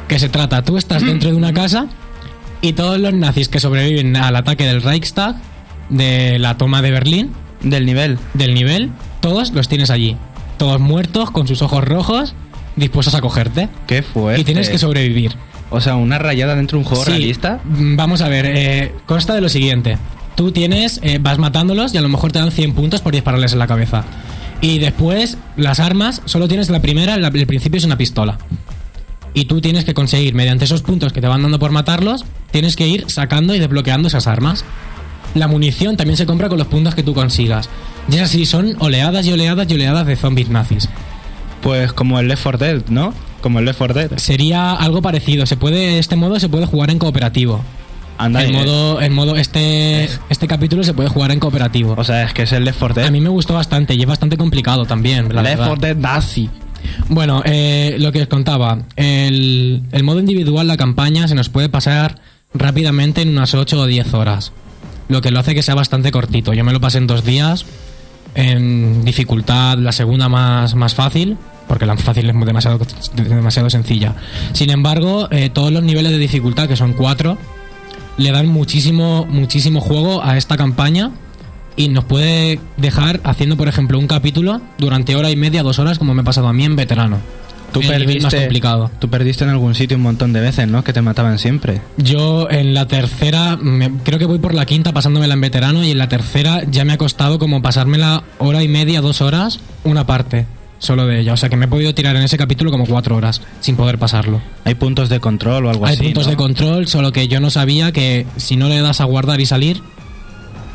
[0.08, 1.86] Que se trata, tú estás dentro de una casa
[2.62, 5.36] y todos los nazis que sobreviven al ataque del Reichstag,
[5.88, 7.30] de la toma de Berlín,
[7.62, 8.18] Del nivel.
[8.34, 10.16] del nivel, todos los tienes allí.
[10.58, 12.34] Todos muertos, con sus ojos rojos,
[12.76, 13.68] dispuestos a cogerte.
[13.86, 14.40] Qué fuerte.
[14.40, 15.32] Y tienes que sobrevivir.
[15.70, 17.60] O sea, una rayada dentro de un juego Sí, realista.
[17.64, 19.98] mm, Vamos a ver, eh, consta de lo siguiente.
[20.36, 23.52] Tú tienes, eh, vas matándolos y a lo mejor te dan 100 puntos por dispararles
[23.54, 24.04] en la cabeza.
[24.60, 28.38] Y después, las armas, solo tienes la primera, la- el principio es una pistola.
[29.34, 32.74] Y tú tienes que conseguir, mediante esos puntos que te van dando por matarlos, tienes
[32.76, 34.64] que ir sacando y desbloqueando esas armas.
[35.34, 37.68] La munición también se compra con los puntos que tú consigas.
[38.10, 40.88] Y es así, son oleadas y oleadas y oleadas de zombies nazis.
[41.66, 43.12] Pues como el Left 4 Dead, ¿no?
[43.40, 44.18] Como el Left 4 Dead.
[44.18, 45.46] Sería algo parecido.
[45.46, 47.60] Se puede, este modo se puede jugar en cooperativo.
[48.18, 48.58] Anda, en eh.
[48.58, 51.96] modo, en modo este, este capítulo se puede jugar en cooperativo.
[51.98, 53.06] O sea, es que es el Left 4 Dead.
[53.08, 55.34] A mí me gustó bastante y es bastante complicado también.
[55.34, 55.66] la Left verdad.
[55.70, 56.48] 4 Dead Nazi.
[57.08, 61.68] Bueno, eh, lo que os contaba, el, el modo individual, la campaña, se nos puede
[61.68, 62.20] pasar
[62.54, 64.52] rápidamente en unas 8 o 10 horas.
[65.08, 66.54] Lo que lo hace que sea bastante cortito.
[66.54, 67.66] Yo me lo pasé en dos días,
[68.36, 71.36] en dificultad la segunda más, más fácil,
[71.68, 72.78] porque la fácil es demasiado,
[73.14, 74.14] demasiado sencilla.
[74.52, 77.38] Sin embargo, eh, todos los niveles de dificultad, que son cuatro,
[78.18, 81.10] le dan muchísimo, muchísimo juego a esta campaña
[81.76, 85.98] y nos puede dejar haciendo, por ejemplo, un capítulo durante hora y media, dos horas,
[85.98, 87.18] como me ha pasado a mí en veterano.
[87.72, 88.90] Tú el más perdiste, complicado.
[89.00, 90.82] tú perdiste en algún sitio un montón de veces, ¿no?
[90.84, 91.82] Que te mataban siempre.
[91.98, 95.90] Yo en la tercera, me- creo que voy por la quinta pasándomela en veterano y
[95.90, 100.06] en la tercera ya me ha costado como pasármela hora y media, dos horas, una
[100.06, 100.46] parte
[100.78, 101.32] solo de ella.
[101.32, 103.98] O sea que me he podido tirar en ese capítulo como cuatro horas sin poder
[103.98, 104.40] pasarlo.
[104.64, 106.04] Hay puntos de control o algo Hay así.
[106.04, 106.30] puntos ¿no?
[106.30, 109.46] de control, solo que yo no sabía que si no le das a guardar y
[109.46, 109.82] salir,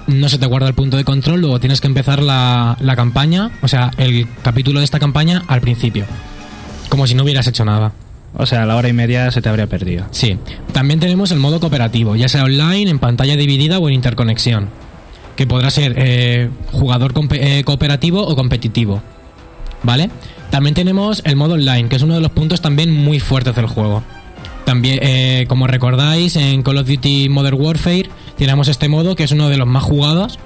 [0.07, 3.51] no se te guarda el punto de control, luego tienes que empezar la, la campaña,
[3.61, 6.05] o sea, el capítulo de esta campaña al principio.
[6.89, 7.93] Como si no hubieras hecho nada.
[8.33, 10.05] O sea, a la hora y media se te habría perdido.
[10.11, 10.37] Sí.
[10.73, 14.69] También tenemos el modo cooperativo, ya sea online, en pantalla dividida o en interconexión.
[15.35, 19.01] Que podrá ser eh, jugador eh, cooperativo o competitivo.
[19.83, 20.09] ¿Vale?
[20.49, 23.65] También tenemos el modo online, que es uno de los puntos también muy fuertes del
[23.67, 24.03] juego.
[24.65, 29.31] También, eh, como recordáis, en Call of Duty Modern Warfare tenemos este modo que es
[29.31, 30.39] uno de los más jugados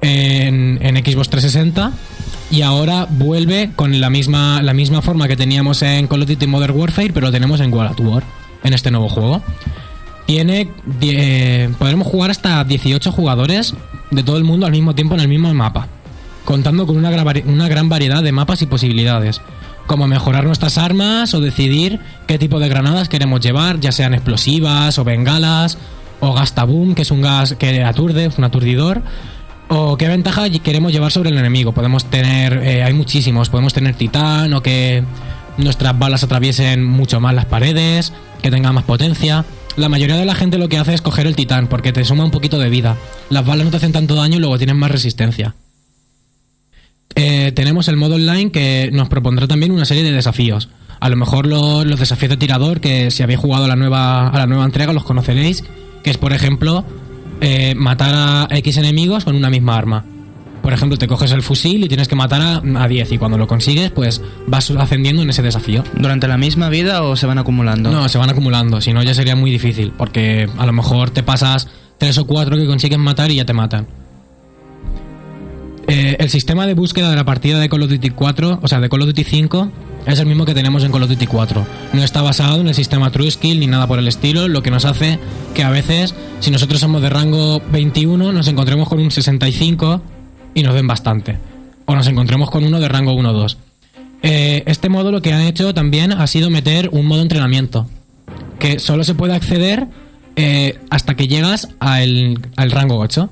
[0.00, 1.92] en, Xbox 360
[2.50, 6.46] y ahora vuelve con la misma, la misma forma que teníamos en Call of Duty
[6.46, 8.22] Modern Warfare, pero lo tenemos en World at War,
[8.62, 9.42] en este nuevo juego.
[10.26, 10.68] Tiene.
[11.00, 13.74] die- podremos jugar hasta 18 jugadores
[14.10, 15.88] de todo el mundo al mismo tiempo en el mismo mapa,
[16.46, 19.42] contando con una, gran variedad de mapas y posibilidades,
[19.86, 24.98] como mejorar nuestras armas o decidir qué tipo de granadas queremos llevar, ya sean explosivas
[24.98, 25.76] o bengalas,
[26.20, 29.02] o gastaboom, que es un gas que aturde, un aturdidor,
[29.68, 31.72] o qué ventaja queremos llevar sobre el enemigo.
[31.72, 35.04] Podemos tener, eh, hay muchísimos, podemos tener titán o que
[35.58, 39.44] nuestras balas atraviesen mucho más las paredes, que tengan más potencia.
[39.76, 42.24] La mayoría de la gente lo que hace es coger el titán porque te suma
[42.24, 42.96] un poquito de vida.
[43.30, 45.56] Las balas no te hacen tanto daño y luego tienen más resistencia.
[47.16, 50.68] Eh, tenemos el modo online que nos propondrá también una serie de desafíos.
[51.00, 54.28] A lo mejor lo- los desafíos de tirador, que si habéis jugado a la nueva,
[54.28, 55.64] a la nueva entrega los conoceréis,
[56.04, 56.84] que es, por ejemplo,
[57.40, 60.04] eh, matar a X enemigos con una misma arma.
[60.62, 63.38] Por ejemplo, te coges el fusil y tienes que matar a, a 10 y cuando
[63.38, 65.84] lo consigues, pues vas ascendiendo en ese desafío.
[65.96, 67.90] ¿Durante la misma vida o se van acumulando?
[67.90, 71.22] No, se van acumulando, si no ya sería muy difícil, porque a lo mejor te
[71.22, 73.86] pasas tres o cuatro que consigues matar y ya te matan.
[75.88, 78.80] Eh, el sistema de búsqueda de la partida de Call of Duty 4, o sea,
[78.80, 79.70] de Call of Duty 5,
[80.06, 81.66] es el mismo que tenemos en Call of Duty 4.
[81.92, 84.70] No está basado en el sistema True Skill ni nada por el estilo, lo que
[84.70, 85.18] nos hace
[85.54, 90.02] que a veces, si nosotros somos de rango 21, nos encontremos con un 65
[90.54, 91.38] y nos den bastante.
[91.84, 93.58] O nos encontremos con uno de rango 1 o 2.
[94.22, 97.88] Eh, este modo lo que han hecho también ha sido meter un modo entrenamiento,
[98.58, 99.86] que solo se puede acceder
[100.34, 103.30] eh, hasta que llegas al, al rango 8.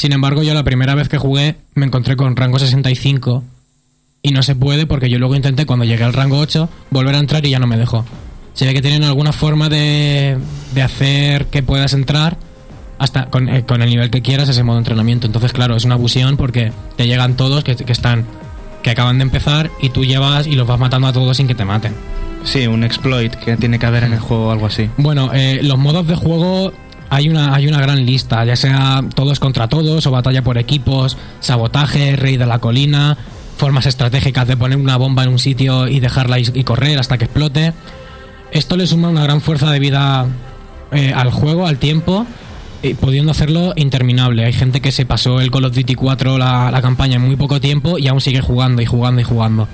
[0.00, 3.44] Sin embargo, yo la primera vez que jugué me encontré con rango 65
[4.22, 7.18] y no se puede porque yo luego intenté cuando llegué al rango 8 volver a
[7.18, 8.06] entrar y ya no me dejó.
[8.54, 10.38] Se ve que tienen alguna forma de,
[10.72, 12.38] de hacer que puedas entrar
[12.96, 15.26] hasta con, eh, con el nivel que quieras ese modo de entrenamiento.
[15.26, 18.24] Entonces, claro, es una abusión porque te llegan todos que, que están
[18.82, 21.54] que acaban de empezar y tú llevas y los vas matando a todos sin que
[21.54, 21.92] te maten.
[22.44, 24.88] Sí, un exploit que tiene que haber en el juego o algo así.
[24.96, 26.72] Bueno, eh, los modos de juego
[27.10, 31.18] hay una, hay una gran lista, ya sea todos contra todos o batalla por equipos,
[31.40, 33.18] sabotaje, rey de la colina,
[33.56, 37.24] formas estratégicas de poner una bomba en un sitio y dejarla y, correr hasta que
[37.24, 37.72] explote.
[38.52, 40.28] Esto le suma una gran fuerza de vida
[40.92, 42.26] eh, al juego, al tiempo,
[42.80, 44.44] y pudiendo hacerlo interminable.
[44.44, 47.34] Hay gente que se pasó el Call of Duty 4 la, la campaña en muy
[47.34, 49.66] poco tiempo y aún sigue jugando y jugando y jugando.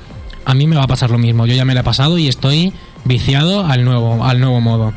[0.46, 1.44] A mí me va a pasar lo mismo.
[1.44, 2.72] Yo ya me lo he pasado y estoy
[3.04, 4.94] viciado al nuevo, al nuevo modo.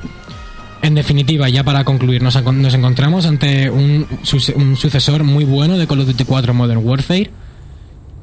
[0.82, 4.08] En definitiva, ya para concluir, nos, encon- nos encontramos ante un,
[4.56, 7.30] un sucesor muy bueno de Call of Duty 4 Modern Warfare.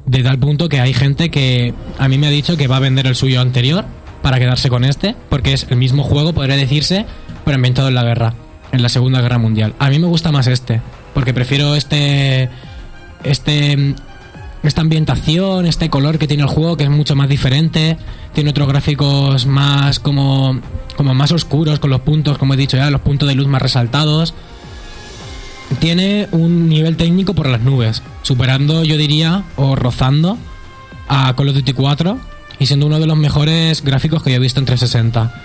[0.07, 2.79] De tal punto que hay gente que a mí me ha dicho que va a
[2.79, 3.85] vender el suyo anterior
[4.21, 7.05] para quedarse con este, porque es el mismo juego, podría decirse,
[7.45, 8.33] pero ambientado en la guerra,
[8.71, 9.73] en la Segunda Guerra Mundial.
[9.79, 10.81] A mí me gusta más este,
[11.13, 12.49] porque prefiero este.
[13.23, 13.95] Este.
[14.63, 17.95] Esta ambientación, este color que tiene el juego, que es mucho más diferente.
[18.33, 20.59] Tiene otros gráficos más como.
[20.97, 23.61] Como más oscuros, con los puntos, como he dicho ya, los puntos de luz más
[23.61, 24.33] resaltados
[25.79, 30.37] tiene un nivel técnico por las nubes, superando, yo diría, o rozando
[31.07, 32.17] a Call of Duty 4
[32.59, 35.43] y siendo uno de los mejores gráficos que yo he visto en 360.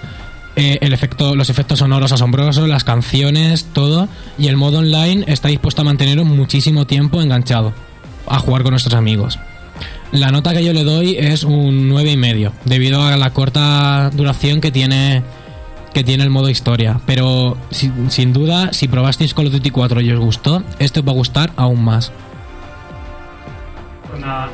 [0.55, 5.49] Eh, el efecto, los efectos sonoros asombrosos, las canciones, todo, y el modo online está
[5.49, 7.73] dispuesto a manteneros muchísimo tiempo enganchado
[8.27, 9.39] a jugar con nuestros amigos.
[10.13, 14.71] La nota que yo le doy es un 9,5, debido a la corta duración que
[14.71, 15.23] tiene
[15.93, 17.01] que tiene el modo historia.
[17.07, 21.07] Pero sin, sin duda, si probasteis Call of Duty 4 y os gustó, este os
[21.07, 22.13] va a gustar aún más.
[24.11, 24.49] Pues nada,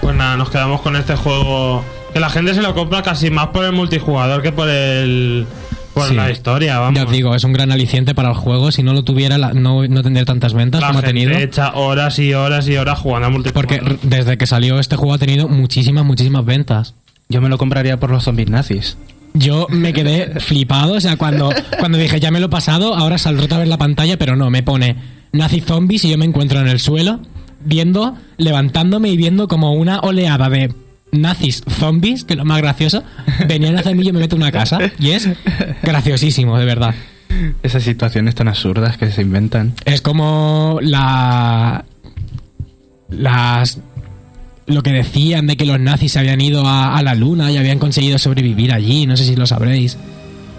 [0.00, 1.82] pues nada, nos quedamos con este juego.
[2.12, 5.46] Que la gente se lo compra casi más por el multijugador que por el.
[5.94, 6.14] por Sí.
[6.14, 6.98] la historia, vamos.
[6.98, 8.72] Ya os digo, es un gran aliciente para el juego.
[8.72, 11.38] Si no lo tuviera, la- no, no tendría tantas ventas la como ha gente tenido.
[11.38, 13.68] echa horas y horas y horas jugando a multijugador.
[13.78, 16.94] Porque desde que salió este juego ha tenido muchísimas, muchísimas ventas.
[17.28, 18.96] Yo me lo compraría por los zombies nazis.
[19.34, 23.18] Yo me quedé flipado, o sea, cuando, cuando dije ya me lo he pasado, ahora
[23.18, 24.96] saldrá otra vez la pantalla, pero no, me pone
[25.32, 27.20] nazi zombies y yo me encuentro en el suelo,
[27.64, 30.72] viendo, levantándome y viendo como una oleada de
[31.10, 33.02] nazis zombies, que es lo más gracioso,
[33.48, 34.78] venían hacia mí y yo me meto en una casa.
[34.98, 35.28] Y es
[35.82, 36.94] graciosísimo, de verdad.
[37.62, 39.74] Esas situaciones tan absurdas que se inventan.
[39.84, 41.84] Es como la.
[43.08, 43.80] Las.
[44.66, 47.56] Lo que decían de que los nazis se habían ido a, a la luna y
[47.58, 49.98] habían conseguido sobrevivir allí, no sé si lo sabréis.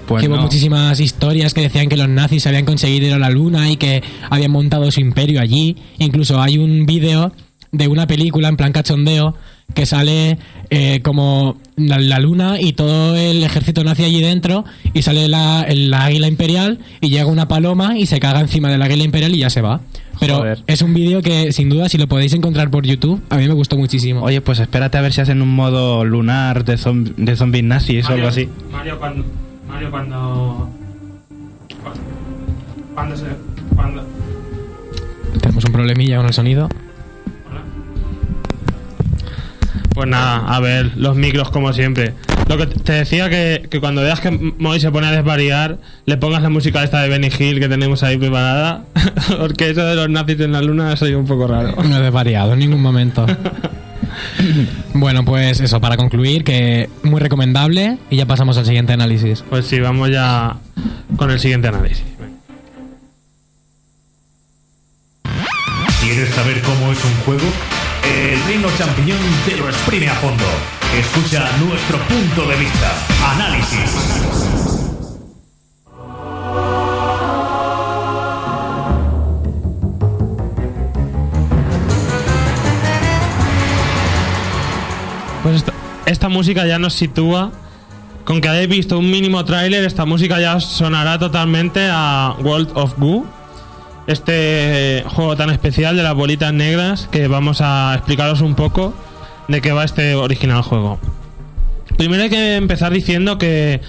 [0.08, 3.30] Pues que hubo muchísimas historias que decían que los nazis habían conseguido ir a la
[3.30, 5.78] luna y que habían montado su imperio allí.
[5.98, 7.32] Incluso hay un vídeo
[7.72, 9.36] de una película en plan cachondeo
[9.74, 10.38] que sale
[10.70, 15.66] eh, como la, la luna y todo el ejército nazi allí dentro y sale la,
[15.70, 19.36] la águila imperial y llega una paloma y se caga encima de la águila imperial
[19.36, 19.82] y ya se va.
[20.20, 20.64] Pero Joder.
[20.68, 23.54] es un vídeo que sin duda si lo podéis encontrar por YouTube, a mí me
[23.54, 24.22] gustó muchísimo.
[24.22, 28.10] Oye, pues espérate a ver si hacen un modo lunar de, zom- de zombies nazis
[28.10, 28.48] o algo así.
[28.72, 29.26] Mario cuando.
[29.68, 30.70] Mario cuando.
[32.94, 33.26] Cuando se.
[33.76, 34.06] Cuando.
[35.42, 36.70] Tenemos un problemilla con el sonido.
[39.96, 42.14] Pues nada, a ver, los micros como siempre.
[42.50, 46.18] Lo que te decía que, que cuando veas que Moy se pone a desvariar, le
[46.18, 48.84] pongas la música esta de Benny Hill que tenemos ahí preparada,
[49.40, 51.82] porque eso de los nazis en la luna ha sido un poco raro.
[51.82, 53.26] No he desvariado en ningún momento.
[54.94, 59.46] bueno, pues eso, para concluir, que muy recomendable y ya pasamos al siguiente análisis.
[59.50, 60.58] Pues sí, vamos ya
[61.16, 62.04] con el siguiente análisis.
[66.02, 67.46] ¿Quieres saber cómo es un juego?
[68.06, 70.44] El reino champiñón te lo exprime a fondo.
[70.96, 72.94] Escucha nuestro punto de vista.
[73.34, 73.80] Análisis.
[85.42, 85.74] Pues esta,
[86.06, 87.52] esta, música ya nos sitúa.
[88.24, 92.94] Con que hayáis visto un mínimo tráiler, esta música ya sonará totalmente a World of
[92.98, 93.26] Goo
[94.08, 98.94] este juego tan especial de las bolitas negras que vamos a explicaros un poco
[99.48, 101.00] de qué va este original juego.
[101.98, 103.82] Primero hay que empezar diciendo que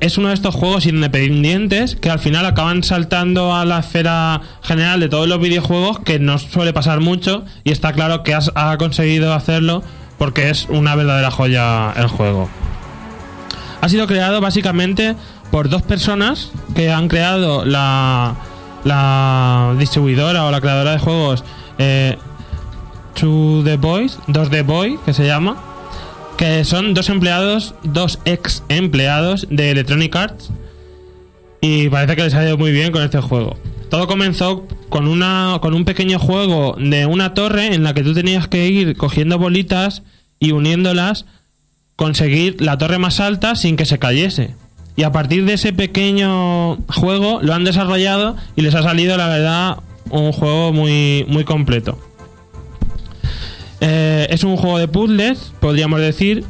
[0.00, 4.98] es uno de estos juegos independientes que al final acaban saltando a la esfera general
[4.98, 8.76] de todos los videojuegos que no suele pasar mucho y está claro que has- ha
[8.78, 9.84] conseguido hacerlo
[10.18, 12.48] porque es una verdadera joya el juego.
[13.80, 15.14] Ha sido creado básicamente
[15.52, 18.34] por dos personas que han creado la,
[18.84, 21.44] la distribuidora o la creadora de juegos
[21.78, 22.18] eh,
[23.14, 25.56] To The Boys, 2The Boy, que se llama,
[26.36, 30.50] que son dos empleados, dos ex empleados de Electronic Arts
[31.60, 33.56] y parece que les ha ido muy bien con este juego.
[33.88, 38.14] Todo comenzó con una con un pequeño juego de una torre en la que tú
[38.14, 40.02] tenías que ir cogiendo bolitas
[40.40, 41.26] y uniéndolas
[41.94, 44.56] conseguir la torre más alta sin que se cayese.
[44.96, 49.28] Y a partir de ese pequeño juego lo han desarrollado y les ha salido la
[49.28, 49.78] verdad
[50.10, 51.98] un juego muy muy completo.
[53.80, 56.44] Eh, es un juego de puzzles, podríamos decir,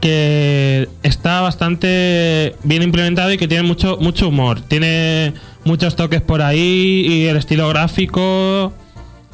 [0.00, 4.60] que está bastante bien implementado y que tiene mucho, mucho humor.
[4.62, 5.34] Tiene
[5.64, 8.72] muchos toques por ahí y el estilo gráfico.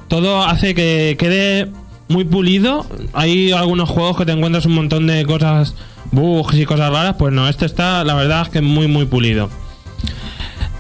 [0.09, 1.68] Todo hace que quede
[2.09, 2.86] muy pulido.
[3.12, 5.74] Hay algunos juegos que te encuentras un montón de cosas,
[6.12, 7.16] bugs y cosas raras.
[7.18, 9.50] Pues no, este está, la verdad, es que muy, muy pulido.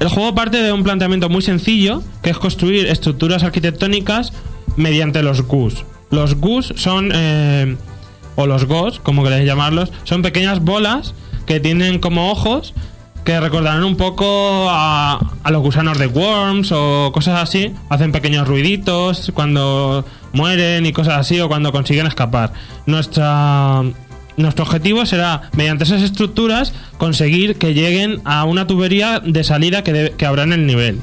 [0.00, 4.32] El juego parte de un planteamiento muy sencillo, que es construir estructuras arquitectónicas
[4.76, 5.84] mediante los GUS.
[6.10, 7.76] Los GUS son, eh,
[8.36, 11.14] o los GOS, como queréis llamarlos, son pequeñas bolas
[11.46, 12.74] que tienen como ojos
[13.24, 17.72] que recordarán un poco a, a los gusanos de Worms o cosas así.
[17.88, 20.04] Hacen pequeños ruiditos cuando
[20.34, 22.52] mueren y cosas así o cuando consiguen escapar.
[22.84, 23.94] Nuestro
[24.64, 30.26] objetivo será, mediante esas estructuras, conseguir que lleguen a una tubería de salida que, que
[30.26, 31.00] habrá en el nivel.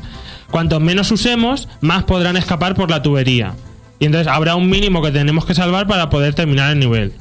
[0.52, 3.56] Cuanto menos usemos, más podrán escapar por la tubería.
[4.00, 7.14] Y entonces habrá un mínimo que tenemos que salvar para poder terminar el nivel.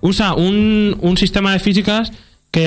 [0.00, 2.12] Usa un, un sistema de físicas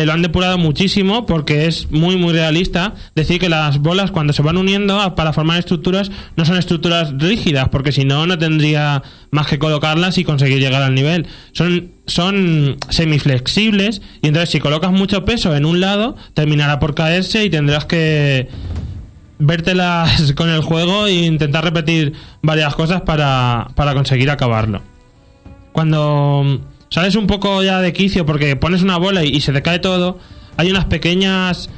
[0.05, 4.41] lo han depurado muchísimo porque es muy muy realista decir que las bolas cuando se
[4.41, 9.47] van uniendo para formar estructuras no son estructuras rígidas porque si no no tendría más
[9.47, 15.25] que colocarlas y conseguir llegar al nivel son son semiflexibles y entonces si colocas mucho
[15.25, 18.49] peso en un lado terminará por caerse y tendrás que
[19.41, 24.81] vértelas con el juego e intentar repetir varias cosas para, para conseguir acabarlo.
[25.71, 26.61] Cuando
[26.91, 30.19] sales un poco ya de quicio porque pones una bola y, se te cae todo,
[30.57, 31.69] hay unas pequeñas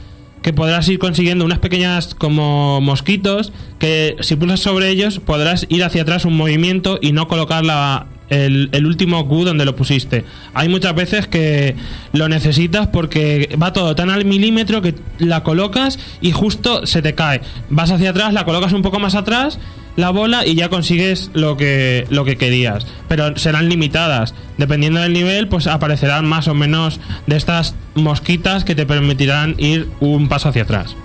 [0.41, 5.83] que podrás ir consiguiendo, unas pequeñas como mosquitos que si pulsas sobre ellos podrás ir
[5.85, 10.25] hacia atrás un movimiento y no colocar la, el, el último Q donde lo pusiste.
[10.53, 11.75] Hay muchas veces que
[12.11, 17.13] lo necesitas porque va todo tan al milímetro que la colocas y justo se te
[17.13, 17.41] cae.
[17.69, 19.59] Vas hacia atrás, la colocas un poco más atrás,
[19.95, 22.85] la bola y ya consigues lo que, lo que querías.
[23.07, 24.33] Pero serán limitadas.
[24.57, 29.87] Dependiendo del nivel, pues aparecerán más o menos de estas mosquitas que te permitirán ir
[29.99, 30.95] un paso hacia atrás.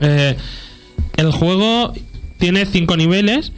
[0.00, 0.36] Eh,
[1.16, 1.92] el juego
[2.38, 3.52] tiene cinco niveles.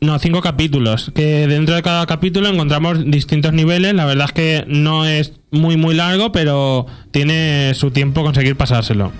[0.00, 1.10] No, cinco capítulos.
[1.14, 3.94] Que dentro de cada capítulo encontramos distintos niveles.
[3.94, 9.12] La verdad es que no es muy muy largo, pero tiene su tiempo conseguir pasárselo.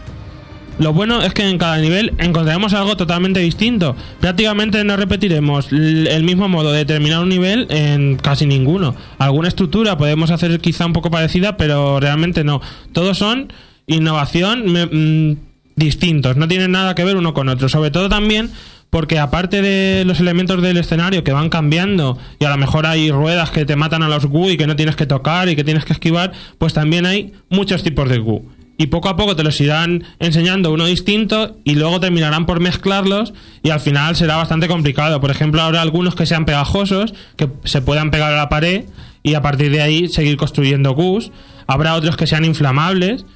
[0.79, 3.97] Lo bueno es que en cada nivel encontraremos algo totalmente distinto.
[4.21, 8.95] Prácticamente no repetiremos el mismo modo de terminar un nivel en casi ninguno.
[9.19, 12.61] Alguna estructura podemos hacer quizá un poco parecida, pero realmente no.
[12.93, 13.53] Todos son
[13.87, 15.37] innovación mm,
[15.75, 17.69] distintos, no tienen nada que ver uno con otro.
[17.69, 18.51] Sobre todo también
[18.91, 23.11] porque aparte de los elementos del escenario que van cambiando y a lo mejor hay
[23.11, 25.65] ruedas que te matan a los Gu y que no tienes que tocar y que
[25.65, 28.58] tienes que esquivar, pues también hay muchos tipos de Gu.
[28.81, 33.35] Y poco a poco te los irán enseñando uno distinto y luego terminarán por mezclarlos
[33.65, 35.21] y al final será bastante complicado.
[35.21, 38.85] Por ejemplo, habrá algunos que sean pegajosos, que se puedan pegar a la pared
[39.25, 41.33] y a partir de ahí seguir construyendo Gus.
[41.67, 43.27] Habrá otros que sean inflamables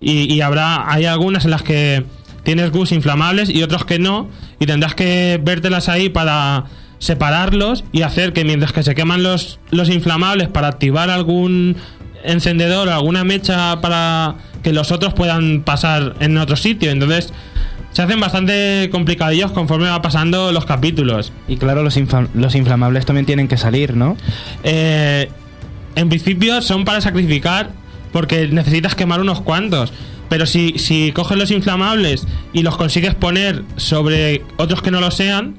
[0.00, 2.04] y, y habrá hay algunas en las que
[2.42, 4.28] tienes Gus inflamables y otros que no
[4.58, 6.64] y tendrás que vértelas ahí para
[6.98, 11.76] separarlos y hacer que mientras que se queman los, los inflamables para activar algún
[12.24, 16.90] encendedor o alguna mecha para que los otros puedan pasar en otro sitio.
[16.90, 17.32] Entonces
[17.92, 21.32] se hacen bastante complicadillos conforme va pasando los capítulos.
[21.48, 21.98] Y claro, los,
[22.34, 24.16] los inflamables también tienen que salir, ¿no?
[24.62, 25.28] Eh,
[25.96, 27.70] en principio son para sacrificar
[28.12, 29.92] porque necesitas quemar unos cuantos.
[30.28, 35.10] Pero si, si coges los inflamables y los consigues poner sobre otros que no lo
[35.10, 35.56] sean,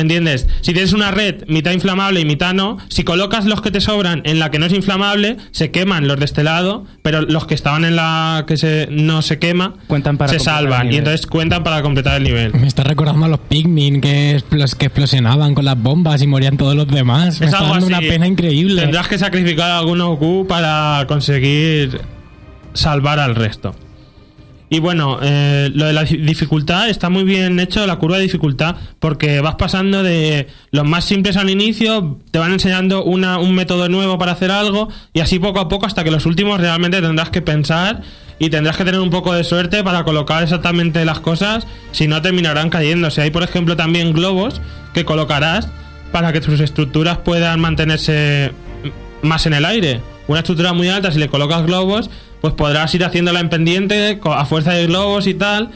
[0.00, 0.46] ¿Me entiendes?
[0.62, 4.22] Si tienes una red mitad inflamable y mitad no, si colocas los que te sobran
[4.24, 7.52] en la que no es inflamable, se queman los de este lado, pero los que
[7.54, 11.62] estaban en la que se, no se quema, Cuentan para se salvan y entonces cuentan
[11.64, 12.54] para completar el nivel.
[12.54, 16.56] Me está recordando a los Pikmin que, explos- que explosionaban con las bombas y morían
[16.56, 17.38] todos los demás.
[17.40, 18.80] Me Es está algo dando una pena increíble.
[18.80, 22.00] Tendrás que sacrificar a algunos Q para conseguir
[22.72, 23.74] salvar al resto.
[24.72, 28.22] Y bueno, eh, lo de la di- dificultad está muy bien hecho, la curva de
[28.22, 33.52] dificultad, porque vas pasando de los más simples al inicio, te van enseñando una, un
[33.52, 37.02] método nuevo para hacer algo, y así poco a poco hasta que los últimos realmente
[37.02, 38.02] tendrás que pensar
[38.38, 42.22] y tendrás que tener un poco de suerte para colocar exactamente las cosas, si no
[42.22, 43.22] terminarán cayéndose.
[43.22, 44.62] Hay, por ejemplo, también globos
[44.94, 45.68] que colocarás
[46.12, 48.52] para que tus estructuras puedan mantenerse
[49.22, 50.00] más en el aire.
[50.28, 52.08] Una estructura muy alta, si le colocas globos,
[52.40, 55.70] pues podrás ir haciéndola en pendiente a fuerza de globos y tal.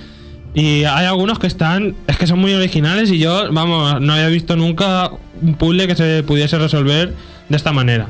[0.54, 4.28] Y hay algunos que están, es que son muy originales y yo, vamos, no había
[4.28, 5.10] visto nunca
[5.42, 7.12] un puzzle que se pudiese resolver
[7.48, 8.08] de esta manera.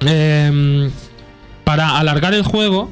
[0.00, 0.90] Em,
[1.64, 2.90] para alargar el juego,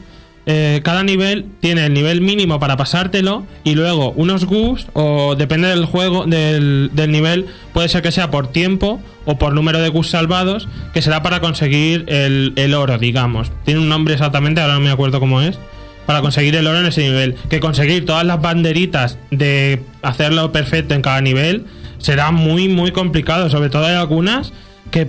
[0.50, 5.68] eh, cada nivel tiene el nivel mínimo para pasártelo y luego unos GUs o depende
[5.68, 7.44] del juego, del, del nivel,
[7.74, 11.40] puede ser que sea por tiempo o por número de GUs salvados, que será para
[11.40, 13.52] conseguir el, el oro, digamos.
[13.66, 15.58] Tiene un nombre exactamente, ahora no me acuerdo cómo es.
[16.06, 17.34] Para conseguir el oro en ese nivel.
[17.50, 21.66] Que conseguir todas las banderitas de hacerlo perfecto en cada nivel
[21.98, 23.50] será muy, muy complicado.
[23.50, 24.54] Sobre todo hay algunas
[24.90, 25.08] que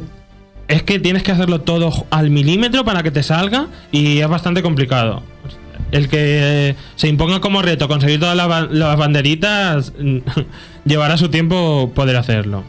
[0.69, 4.61] es que tienes que hacerlo todo al milímetro para que te salga y es bastante
[4.61, 5.23] complicado.
[5.91, 9.91] El que se imponga como reto conseguir todas las, ba- las banderitas
[10.85, 12.63] llevará su tiempo poder hacerlo.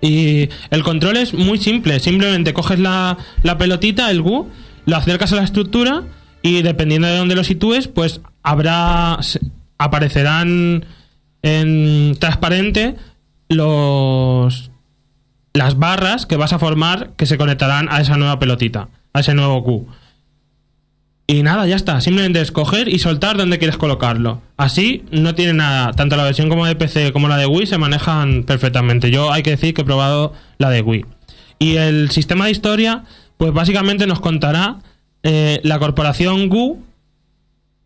[0.00, 4.48] Y el control es muy simple, simplemente coges la, la pelotita, el GU,
[4.86, 6.04] lo acercas a la estructura
[6.42, 9.18] y dependiendo de dónde lo sitúes, pues habrá
[9.78, 10.84] aparecerán
[11.42, 12.94] en transparente
[13.48, 14.67] los
[15.52, 19.34] las barras que vas a formar que se conectarán a esa nueva pelotita, a ese
[19.34, 19.88] nuevo Q.
[21.26, 22.00] Y nada, ya está.
[22.00, 24.40] Simplemente escoger y soltar donde quieres colocarlo.
[24.56, 25.92] Así no tiene nada.
[25.92, 29.10] Tanto la versión como de PC como la de Wii se manejan perfectamente.
[29.10, 31.04] Yo hay que decir que he probado la de Wii.
[31.58, 33.04] Y el sistema de historia,
[33.36, 34.78] pues básicamente nos contará
[35.22, 36.82] eh, la corporación GU,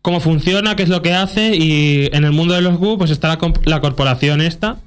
[0.01, 3.09] cómo funciona, qué es lo que hace y en el mundo de los GU pues
[3.09, 4.77] está la, corporación esta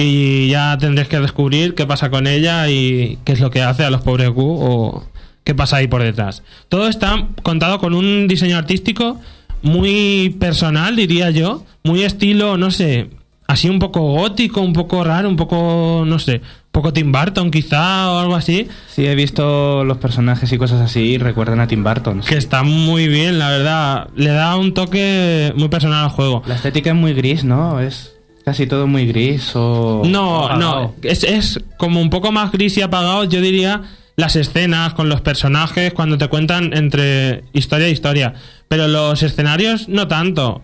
[0.00, 3.82] y ya tendréis que descubrir qué pasa con ella y qué es lo que hace
[3.82, 5.04] a los pobres GU o
[5.42, 6.44] qué pasa ahí por detrás.
[6.68, 9.20] Todo está contado con un diseño artístico
[9.60, 13.10] muy personal, diría yo, muy estilo, no sé,
[13.48, 17.50] así un poco gótico, un poco raro, un poco, no sé, un poco Tim Burton
[17.50, 21.66] quizá o algo así, Sí, he visto los personajes y cosas así y recuerdan a
[21.66, 22.20] Tim Burton.
[22.20, 26.44] que está muy bien, la verdad, le da un toque muy personal al juego.
[26.46, 27.80] La estética es muy gris, ¿no?
[27.80, 28.14] Es
[28.48, 30.00] casi todo muy gris o...
[30.06, 30.58] No, apagado.
[30.58, 33.82] no, es, es como un poco más gris y apagado, yo diría,
[34.16, 38.32] las escenas con los personajes cuando te cuentan entre historia e historia.
[38.66, 40.62] Pero los escenarios no tanto.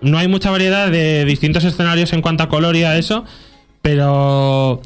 [0.00, 3.26] No hay mucha variedad de distintos escenarios en cuanto a color y a eso,
[3.82, 4.80] pero...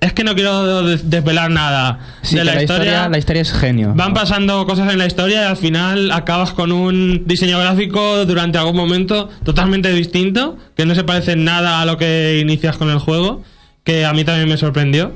[0.00, 3.08] Es que no quiero des- desvelar nada Sí, de la, historia.
[3.10, 3.92] La historia es genio.
[3.94, 8.56] Van pasando cosas en la historia y al final acabas con un diseño gráfico durante
[8.56, 12.98] algún momento totalmente distinto, que no se parece nada a lo que inicias con el
[12.98, 13.42] juego,
[13.84, 15.12] que a mí también me sorprendió,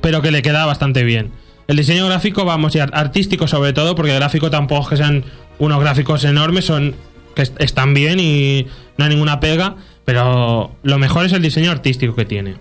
[0.00, 1.30] pero que le queda bastante bien.
[1.68, 4.96] El diseño gráfico, vamos, y ar- artístico sobre todo, porque el gráfico tampoco es que
[4.96, 5.24] sean
[5.58, 6.94] unos gráficos enormes, son
[7.34, 11.70] que est- están bien y no hay ninguna pega, pero lo mejor es el diseño
[11.70, 12.54] artístico que tiene.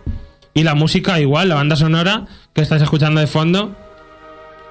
[0.53, 3.75] Y la música igual, la banda sonora que estás escuchando de fondo,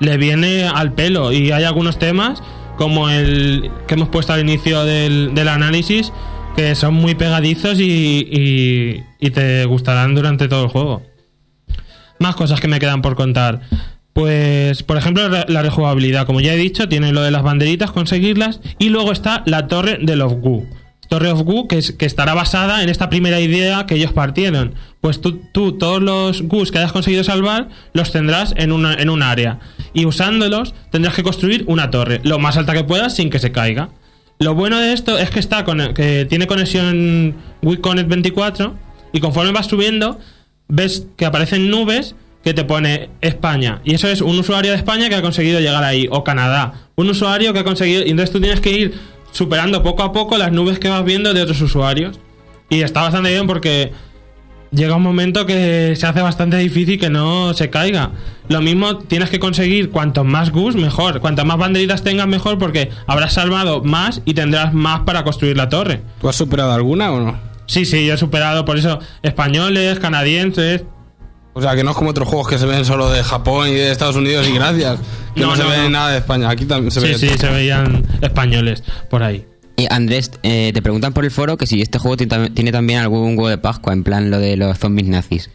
[0.01, 2.43] le viene al pelo y hay algunos temas
[2.77, 6.13] como el que hemos puesto al inicio del, del análisis
[6.57, 7.85] que son muy pegadizos y,
[8.31, 11.03] y- y te gustarán durante todo el juego.
[12.19, 13.61] Más cosas que me quedan por contar.
[14.13, 16.27] Pues, por ejemplo, la rejugabilidad.
[16.27, 18.61] Como ya he dicho, tiene lo de las banderitas, conseguirlas.
[18.81, 20.67] Y luego está la torre de Love Gu.
[21.09, 24.75] Torre of Gu, que, es- que estará basada en esta primera idea que ellos partieron.
[25.01, 25.41] Pues tú,
[25.79, 29.59] todos los Gus que hayas conseguido salvar, los tendrás en, una, en un área.
[29.95, 33.53] Y usándolos, tendrás que construir una torre, lo más alta que puedas sin que se
[33.53, 33.89] caiga.
[34.41, 38.75] Lo bueno de esto es que está con, que tiene conexión Wii Connect 24
[39.13, 40.19] y conforme vas subiendo
[40.69, 45.09] ves que aparecen nubes que te pone España y eso es un usuario de España
[45.09, 48.39] que ha conseguido llegar ahí o Canadá, un usuario que ha conseguido y entonces tú
[48.41, 48.95] tienes que ir
[49.33, 52.19] superando poco a poco las nubes que vas viendo de otros usuarios
[52.69, 53.93] y está bastante bien porque
[54.71, 58.13] llega un momento que se hace bastante difícil que no se caiga.
[58.49, 62.91] Lo mismo tienes que conseguir cuantos más Gus mejor, cuantas más banderitas tengas mejor porque
[63.07, 66.03] habrás salvado más y tendrás más para construir la torre.
[66.21, 67.39] ¿Tú has superado alguna o no?
[67.67, 70.85] Sí, sí, yo he superado por eso españoles, canadienses.
[71.55, 73.73] O sea, que no es como otros juegos que se ven solo de Japón y
[73.75, 74.99] de Estados Unidos y gracias.
[75.35, 75.91] Que no, No, se no, ve no.
[75.91, 76.49] nada de España.
[76.51, 77.19] Aquí también se Sí, ve.
[77.19, 79.45] sí, se veían españoles por ahí.
[79.77, 82.73] Y Andrés, eh, te preguntan por el foro que si este juego tiene tam- tiene
[82.73, 85.51] también algún huevo de Pascua, en plan lo de los zombies nazis.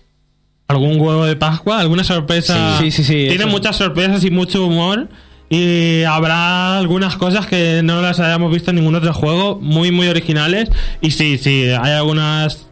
[0.67, 1.79] ¿Algún huevo de Pascua?
[1.79, 2.77] ¿Alguna sorpresa?
[2.79, 3.47] Sí, sí, sí, Tiene eso.
[3.47, 5.09] muchas sorpresas y mucho humor.
[5.49, 10.07] Y habrá algunas cosas que no las hayamos visto en ningún otro juego, muy, muy
[10.07, 10.69] originales.
[11.01, 12.67] Y sí, sí, hay algunas.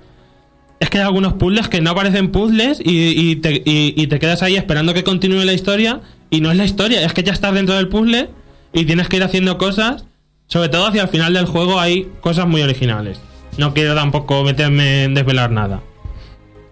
[0.82, 4.96] Es que hay algunos puzzles que no parecen puzzles y, y te, quedas ahí esperando
[4.96, 6.02] que continúe la historia.
[6.32, 8.30] Y no es la historia, es que ya estás dentro del puzzle
[8.74, 10.06] y tienes que ir haciendo cosas.
[10.48, 13.22] Sobre todo hacia el final del juego hay cosas muy originales.
[13.60, 15.84] No quiero tampoco meterme en desvelar nada.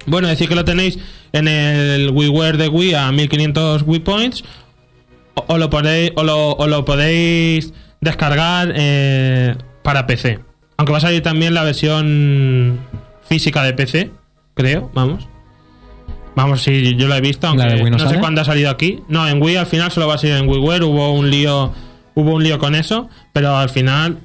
[0.07, 0.97] Bueno, decir que lo tenéis
[1.32, 4.43] en el WiiWare de Wii a 1500 Wii Points.
[5.36, 10.39] O, lo, podéis, o lo podéis descargar eh, para PC.
[10.78, 12.80] Aunque va a salir también la versión
[13.30, 14.11] física de PC,
[14.55, 15.27] creo, vamos.
[16.36, 19.01] Vamos, sí, yo lo he visto, aunque ¿La no no, sé cuándo ha salido aquí.
[19.07, 21.71] No, en Wii al final solo va a salir en WiiWare, hubo un lío,
[22.15, 24.19] hubo un lío con eso, pero al final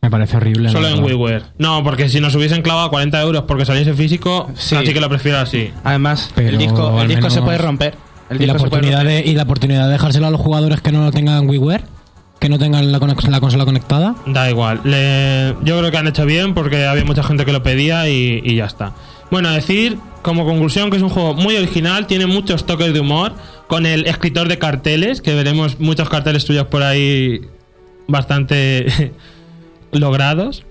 [0.00, 0.68] Me parece horrible.
[0.70, 1.02] solo la en.
[1.04, 1.42] WiiWare.
[1.58, 4.76] No, porque si nos hubiesen clavado 40 euros porque saliese físico, Sí.
[4.76, 5.70] así que lo prefiero así.
[5.84, 7.94] Además, Pero el disco, el disco se puede romper.
[8.30, 11.02] El Y la, oportunidad de, y la oportunidad de dejárselo a los jugadores que no
[11.02, 11.82] lo tengan WiiWare,
[12.38, 14.14] que no tengan la, consola conectada.
[14.26, 14.80] Da igual.
[15.62, 18.66] Yo creo que han hecho bien porque había mucha gente que lo pedía y ya
[18.66, 18.94] está.
[19.30, 23.32] Bueno, decir como conclusión que es un juego muy original, tiene muchos toques de humor,
[23.66, 27.42] con el escritor de carteles, que veremos muchos carteles tuyos por ahí
[28.06, 29.12] bastante
[29.92, 30.64] logrados.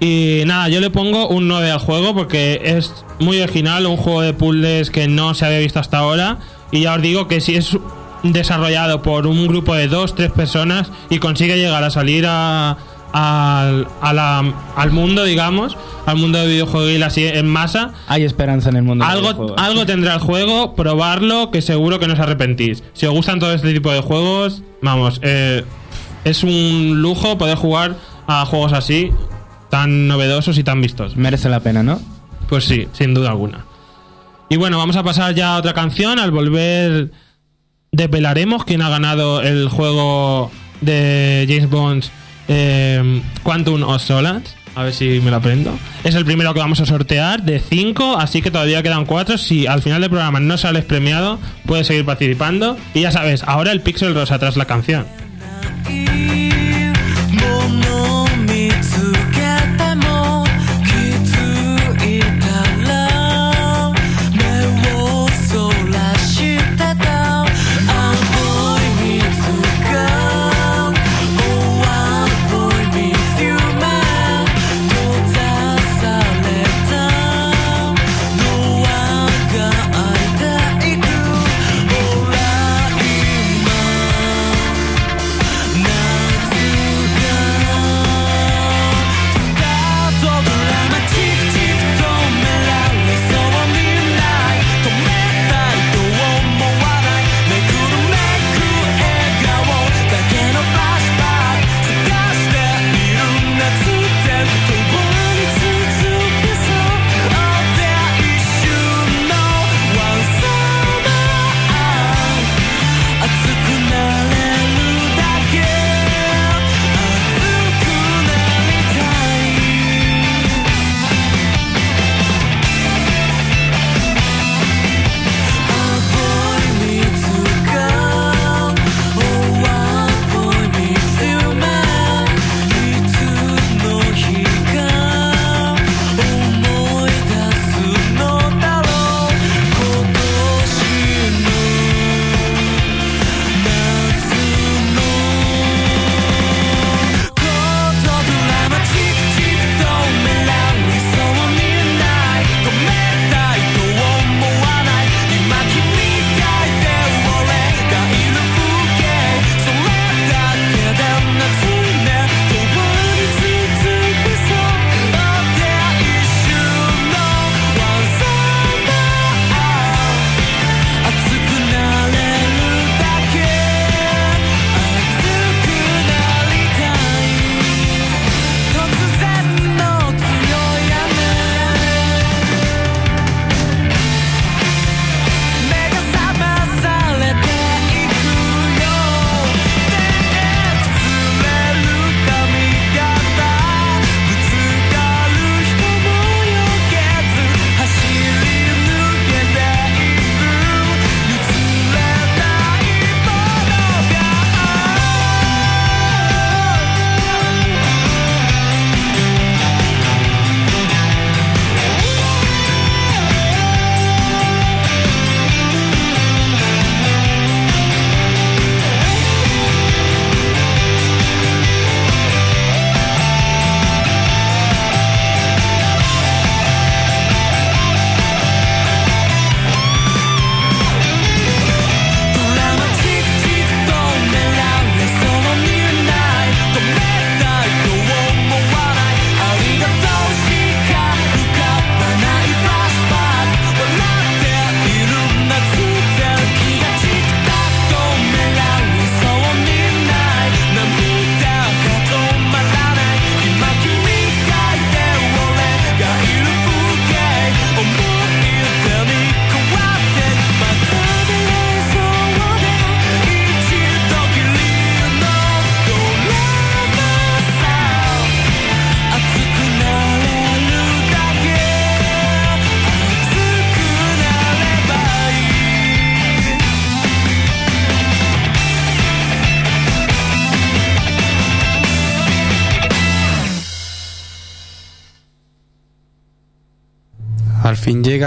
[0.00, 4.20] Y nada, yo le pongo un 9 al juego porque es muy original, un juego
[4.20, 6.38] de puzzles que no se había visto hasta ahora.
[6.72, 7.78] Y ya os digo que si es
[8.24, 12.76] desarrollado por un grupo de dos, tres personas y consigue llegar a salir a,
[13.12, 18.70] al- a la- al mundo, digamos, al mundo de videojuegos así en masa, Hay esperanza
[18.70, 19.04] en el mundo.
[19.04, 22.82] algo, algo tendrá el juego, probarlo, que seguro que no os arrepentís.
[22.94, 25.64] Si os gustan todo este tipo de juegos, vamos, eh,
[26.24, 27.96] es un lujo poder jugar
[28.26, 29.10] a juegos así,
[29.70, 31.16] tan novedosos y tan vistosos.
[31.16, 32.00] Merece la pena, ¿no?
[32.48, 33.64] Pues sí, sin duda alguna.
[34.48, 36.18] Y bueno, vamos a pasar ya a otra canción.
[36.18, 37.10] Al volver,
[37.94, 42.04] desvelaremos quién ha ganado el juego de James Bond
[42.48, 44.54] eh, Quantum of Solace.
[44.76, 45.78] A ver si me lo aprendo.
[46.02, 49.38] Es el primero que vamos a sortear de 5, así que todavía quedan 4.
[49.38, 52.76] Si al final del programa no sales premiado, puedes seguir participando.
[52.92, 55.06] Y ya sabes, ahora el pixel rosa tras la canción.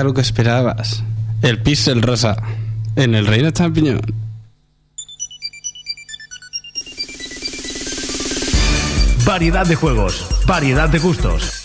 [0.04, 1.04] Lo que esperabas.
[1.41, 2.36] El pixel rosa.
[2.95, 4.02] En el reino champiñón.
[9.26, 11.62] Variedad de juegos, variedad de gustos.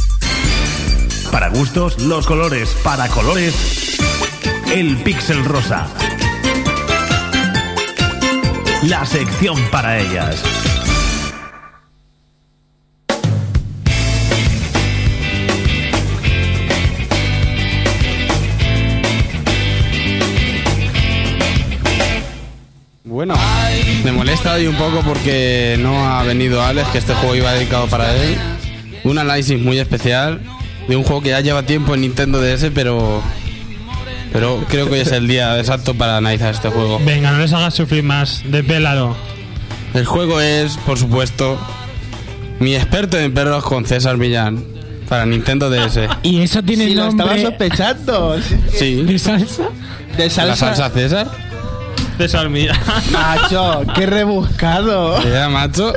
[1.30, 2.76] Para gustos, los colores.
[2.82, 3.98] Para colores,
[4.74, 5.86] el pixel rosa.
[8.82, 10.42] La sección para ellas.
[24.52, 28.36] Hoy un poco porque no ha venido Alex, que este juego iba dedicado para él.
[29.04, 30.40] Un análisis muy especial
[30.88, 33.22] de un juego que ya lleva tiempo en Nintendo DS, pero
[34.32, 37.00] pero creo que hoy es el día exacto para analizar este juego.
[37.04, 38.42] Venga, no les hagas sufrir más.
[38.46, 39.14] Depélalo.
[39.94, 41.58] El juego es, por supuesto,
[42.60, 44.64] mi experto en perros con César Millán
[45.08, 46.00] para Nintendo DS.
[46.22, 48.36] Y eso tiene Si lo estaba nombre sospechando.
[48.72, 49.64] Sí, de salsa.
[50.16, 51.51] De la salsa César.
[52.16, 52.78] César, mira.
[53.10, 55.22] Macho, qué rebuscado.
[55.22, 55.92] Ya, macho.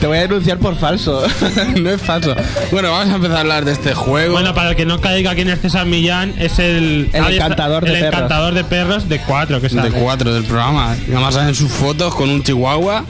[0.00, 1.26] Te voy a denunciar por falso.
[1.80, 2.34] no es falso.
[2.70, 4.32] Bueno, vamos a empezar a hablar de este juego.
[4.32, 7.10] Bueno, para el que no caiga quién es César Millán, es el...
[7.12, 8.14] El encantador de el perros.
[8.14, 9.90] encantador de perros de cuatro que de sale.
[9.90, 10.96] cuatro del programa.
[11.06, 13.04] Y además salen sus fotos con un chihuahua.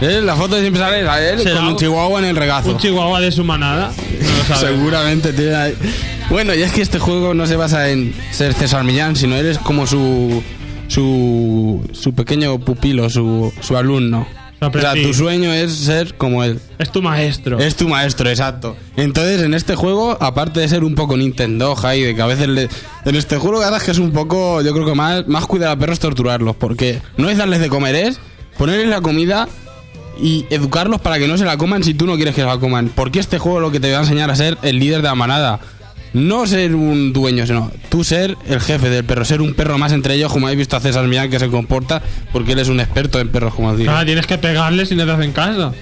[0.00, 0.20] ¿Eh?
[0.22, 2.70] La foto siempre sale a él ¿Será con un chihuahua en el regazo.
[2.70, 3.92] Un chihuahua de su manada.
[4.20, 4.74] No lo sabe.
[4.74, 5.74] Seguramente tiene ahí.
[6.30, 9.58] Bueno, y es que este juego no se basa en ser César Millán, sino eres
[9.58, 10.42] como su
[10.94, 14.26] su, su pequeño pupilo, su, su alumno.
[14.60, 16.58] O sea, tu sueño es ser como él.
[16.78, 17.58] Es tu maestro.
[17.58, 18.76] Es tu maestro, exacto.
[18.96, 22.48] Entonces, en este juego, aparte de ser un poco Nintendo, y de que a veces
[22.48, 22.68] le-
[23.04, 25.44] en este juego, la verdad es que es un poco, yo creo que más, más
[25.46, 28.18] cuidar a perros torturarlos, porque no es darles de comer, es
[28.56, 29.48] ponerles la comida
[30.18, 32.56] y educarlos para que no se la coman si tú no quieres que se la
[32.58, 32.88] coman.
[32.94, 35.14] Porque este juego lo que te va a enseñar a ser el líder de la
[35.16, 35.60] manada.
[36.14, 39.92] No ser un dueño, sino tú ser el jefe del perro, ser un perro más
[39.92, 42.02] entre ellos, como habéis visto a César Millán que se comporta,
[42.32, 43.90] porque él es un experto en perros, como digo.
[43.92, 45.74] Ah, tienes que pegarles si no te hacen caso.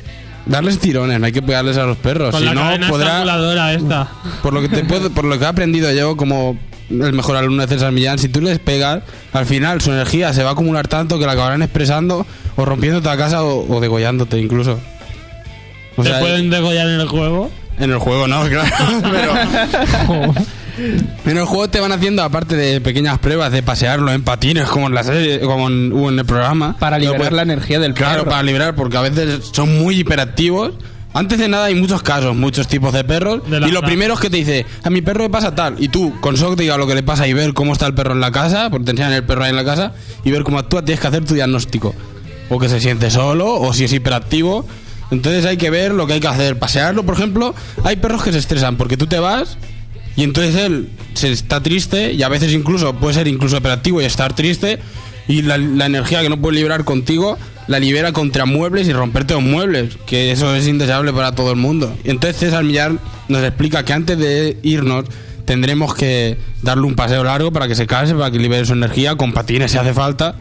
[0.46, 2.30] Darles tirones, no hay que pegarles a los perros.
[2.30, 3.74] Con si la no, podrá.
[3.74, 4.08] esta.
[4.42, 6.58] Por lo que te puedo, por lo que he aprendido yo como
[6.90, 9.02] el mejor alumno de César Millán, si tú les pegas,
[9.34, 12.26] al final su energía se va a acumular tanto que la acabarán expresando
[12.56, 14.80] o rompiéndote la casa o, o degollándote incluso.
[15.96, 17.50] O ¿Te sea, pueden degollar en el juego?
[17.84, 18.70] En el juego no, claro.
[21.24, 24.68] Pero en el juego te van haciendo, aparte de pequeñas pruebas de pasearlo en patines,
[24.68, 26.76] como en la serie, como en, o en el programa.
[26.78, 28.30] Para liberar la energía del Claro, perro.
[28.30, 30.72] para liberar, porque a veces son muy hiperactivos.
[31.14, 33.42] Antes de nada hay muchos casos, muchos tipos de perros.
[33.48, 35.76] De y lo primero es que te dice, a mi perro le pasa tal.
[35.78, 37.92] Y tú, con que te diga lo que le pasa y ver cómo está el
[37.94, 39.92] perro en la casa, porque te enseñan el perro ahí en la casa,
[40.24, 41.94] y ver cómo actúa, tienes que hacer tu diagnóstico.
[42.48, 44.66] O que se siente solo, o si es hiperactivo.
[45.12, 46.58] Entonces hay que ver lo que hay que hacer.
[46.58, 47.54] Pasearlo, por ejemplo,
[47.84, 49.58] hay perros que se estresan porque tú te vas
[50.16, 54.06] y entonces él se está triste y a veces incluso puede ser incluso hiperactivo y
[54.06, 54.78] estar triste
[55.28, 57.38] y la, energía que no puede liberar contigo
[57.68, 61.56] la libera contra muebles y romperte los muebles, que eso es indeseable para todo el
[61.56, 61.94] mundo.
[62.04, 62.92] Entonces César Millar
[63.28, 65.04] nos explica que antes de irnos
[65.44, 69.14] tendremos que darle un paseo largo para que se canse, para que libere su energía,
[69.16, 70.36] con patines si hace falta.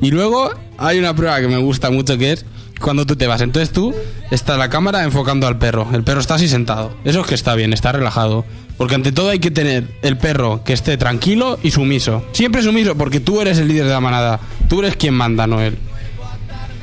[0.00, 2.44] Y luego hay una prueba que me gusta mucho que es
[2.82, 3.40] cuando tú te vas.
[3.40, 3.94] Entonces tú
[4.30, 5.88] está la cámara enfocando al perro.
[5.94, 6.94] El perro está así sentado.
[7.04, 8.44] Eso es que está bien, está relajado.
[8.76, 12.24] Porque ante todo hay que tener el perro que esté tranquilo y sumiso.
[12.32, 14.40] Siempre sumiso, porque tú eres el líder de la manada.
[14.68, 15.78] Tú eres quien manda, no él.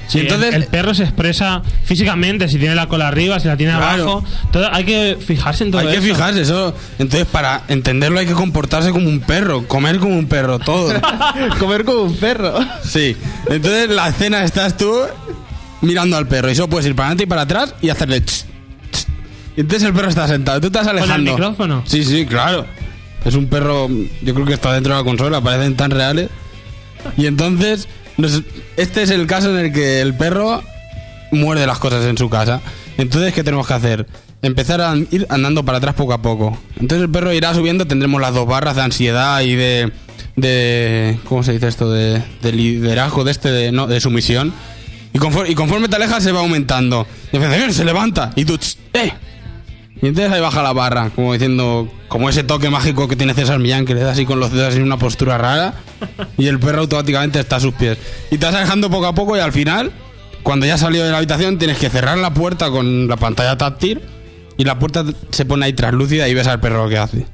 [0.07, 3.47] Sí, Y entonces- el, el perro se expresa físicamente, si tiene la cola arriba, si
[3.47, 4.01] la tiene Claro.
[4.03, 4.23] abajo.
[4.51, 6.01] Todo, hay que fijarse en todo hay que eso.
[6.15, 6.73] fijarse eso.
[6.97, 10.91] Entonces para entenderlo hay que comportarse como un perro, comer como un perro, todo.
[11.59, 12.55] Comer como un perro.
[12.83, 13.15] Sí.
[13.49, 14.91] Entonces la escena estás tú
[15.81, 18.45] mirando al perro y solo puedes ir para adelante y para atrás y hacerle tss,
[18.91, 19.07] tss.
[19.57, 21.31] y entonces el perro está sentado, tú estás alejando.
[21.31, 21.83] micrófono?
[21.85, 22.65] Sí, sí, claro.
[23.25, 23.89] Es un perro,
[24.21, 26.29] yo creo que está dentro de la consola, parecen tan reales.
[27.17, 28.43] Y entonces, nos-
[28.77, 30.63] este es el caso en el que el perro
[31.31, 32.61] muerde las cosas en su casa.
[32.97, 34.07] Entonces, ¿qué tenemos que hacer?
[34.41, 36.57] Empezar a ir andando para atrás poco a poco.
[36.79, 39.91] Entonces el perro irá subiendo, tendremos las dos barras de ansiedad y de...
[40.37, 41.91] de ¿Cómo se dice esto?
[41.91, 44.53] De, de liderazgo, de este, de, no, de sumisión.
[45.13, 47.07] Y conforme, y conforme te alejas se va aumentando.
[47.31, 48.57] Y se levanta y tú...
[48.57, 49.11] "Ch, ¡Eh!
[50.01, 53.59] Y entonces ahí baja la barra, como diciendo, como ese toque mágico que tiene César
[53.59, 55.73] Millán, que le da así con los dedos en una postura rara,
[56.37, 57.97] y el perro automáticamente está a sus pies.
[58.31, 59.91] Y te vas alejando poco a poco y al final,
[60.41, 63.57] cuando ya has salido de la habitación, tienes que cerrar la puerta con la pantalla
[63.57, 63.99] táctil
[64.57, 67.25] y la puerta se pone ahí translúcida y ves al perro lo que hace.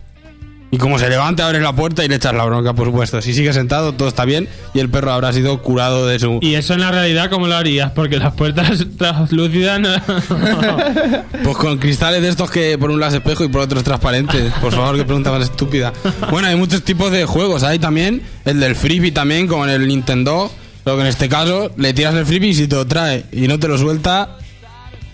[0.76, 3.22] Y como se levante, abres la puerta y le echas la bronca, por supuesto.
[3.22, 6.40] Si sigue sentado, todo está bien y el perro habrá sido curado de su...
[6.42, 7.94] Y eso en la realidad, ¿cómo lo harías?
[7.94, 9.90] Porque las puertas translúcidas no...
[11.46, 13.86] Pues con cristales de estos que por un lado es espejo y por otro es
[13.86, 14.52] transparente.
[14.60, 15.94] Por favor, qué pregunta más estúpida.
[16.30, 17.64] Bueno, hay muchos tipos de juegos.
[17.64, 20.52] Hay también el del frisbee también, como en el Nintendo.
[20.84, 23.48] Lo que en este caso, le tiras el frisbee y si te lo trae y
[23.48, 24.40] no te lo suelta,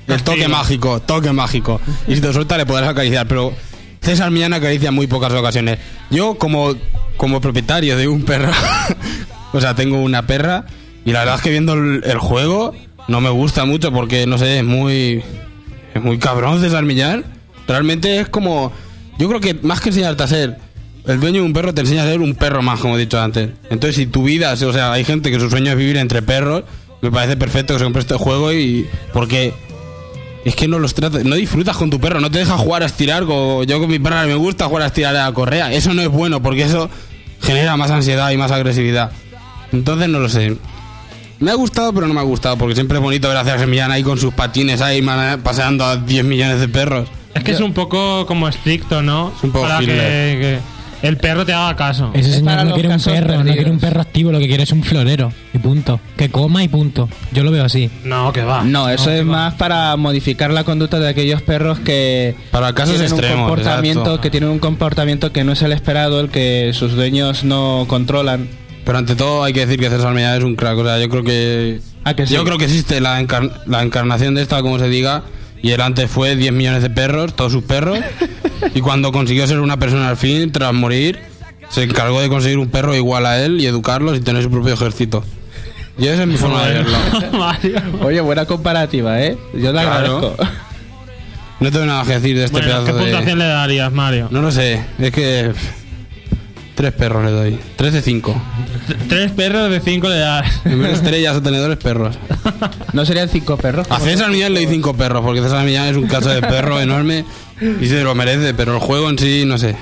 [0.07, 1.79] el toque mágico, toque mágico.
[2.07, 3.27] Y si te lo suelta, le podrás acariciar.
[3.27, 3.53] Pero
[4.01, 5.77] César Millán acaricia en muy pocas ocasiones.
[6.09, 6.75] Yo, como,
[7.17, 8.51] como propietario de un perro,
[9.53, 10.65] o sea, tengo una perra,
[11.05, 12.73] y la verdad es que viendo el, juego,
[13.07, 15.23] no me gusta mucho porque, no sé, es muy.
[15.93, 17.25] Es muy cabrón César Millán.
[17.67, 18.71] Realmente es como.
[19.17, 20.57] Yo creo que más que enseñarte a ser
[21.05, 23.19] el dueño de un perro, te enseña a ser un perro más, como he dicho
[23.19, 23.49] antes.
[23.69, 26.63] Entonces, si tu vida, o sea, hay gente que su sueño es vivir entre perros,
[27.01, 28.87] me parece perfecto que se compre este juego y.
[29.13, 29.53] Porque
[30.45, 32.85] es que no los tratas, no disfrutas con tu perro, no te deja jugar a
[32.87, 33.25] estirar.
[33.25, 35.71] Como yo con mi perra me gusta jugar a estirar a la correa.
[35.71, 36.89] Eso no es bueno porque eso
[37.41, 39.11] genera más ansiedad y más agresividad.
[39.71, 40.57] Entonces no lo sé.
[41.39, 43.65] Me ha gustado, pero no me ha gustado porque siempre es bonito ver a César
[43.67, 45.03] Millán ahí con sus patines ahí
[45.43, 47.09] paseando a 10 millones de perros.
[47.33, 49.33] es que es un poco como estricto, ¿no?
[49.41, 50.39] un poco Para que, Hitler.
[50.39, 50.59] que
[51.01, 52.11] el perro te haga caso.
[52.13, 53.55] Ese Es señor para no los quiere un casos perro, no perdidos.
[53.55, 55.31] quiere un perro activo, lo que quiere es un florero.
[55.53, 55.99] Y punto.
[56.17, 57.09] Que coma y punto.
[57.31, 57.89] Yo lo veo así.
[58.03, 58.63] No, que va.
[58.63, 59.31] No, eso que es va.
[59.31, 63.99] más para modificar la conducta de aquellos perros que Para casos tienen extremos, un comportamiento
[64.01, 64.21] exacto.
[64.21, 68.47] que tienen un comportamiento que no es el esperado, el que sus dueños no controlan.
[68.85, 70.77] Pero ante todo hay que decir que César Millán es un crack.
[70.77, 71.79] O sea, yo creo que.
[72.03, 72.33] ¿A que sí?
[72.33, 75.23] Yo creo que existe la, encar- la encarnación de esta, como se diga.
[75.61, 77.99] Y él antes fue 10 millones de perros, todos sus perros.
[78.73, 81.19] y cuando consiguió ser una persona al fin, tras morir,
[81.69, 84.73] se encargó de conseguir un perro igual a él y educarlos y tener su propio
[84.73, 85.23] ejército.
[85.97, 86.97] Y esa es mi forma de verlo.
[88.01, 89.37] Oye, buena comparativa, ¿eh?
[89.53, 90.17] Yo la Claro.
[90.17, 90.43] agradezco.
[91.59, 93.03] No tengo nada que decir de este Bueno, ¿qué pedazo de.
[93.03, 94.27] puntuación le darías, Mario?
[94.31, 95.51] No lo sé, es que.
[96.81, 97.59] Tres perros le doy.
[97.75, 98.35] Tres de cinco.
[99.07, 100.61] Tres perros de cinco le das.
[100.65, 102.17] Estrellas o tenedores, perros.
[102.93, 103.85] ¿No serían cinco perros?
[103.91, 106.81] A César Millán le doy cinco perros, porque César Millán es un caso de perro
[106.81, 107.23] enorme
[107.79, 109.75] y se lo merece, pero el juego en sí, no sé.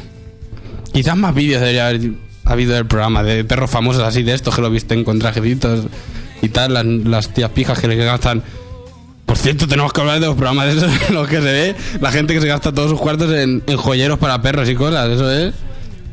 [0.91, 2.11] Quizás más vídeos debería haber
[2.43, 5.85] habido del programa, de perros famosos así, de estos que lo visten con trajecitos
[6.41, 8.43] y tal, las, las tías pijas que le gastan.
[9.25, 11.75] Por cierto, tenemos que hablar de los programas de esos en los que se ve
[12.01, 15.09] la gente que se gasta todos sus cuartos en, en joyeros para perros y cosas,
[15.09, 15.53] eso es.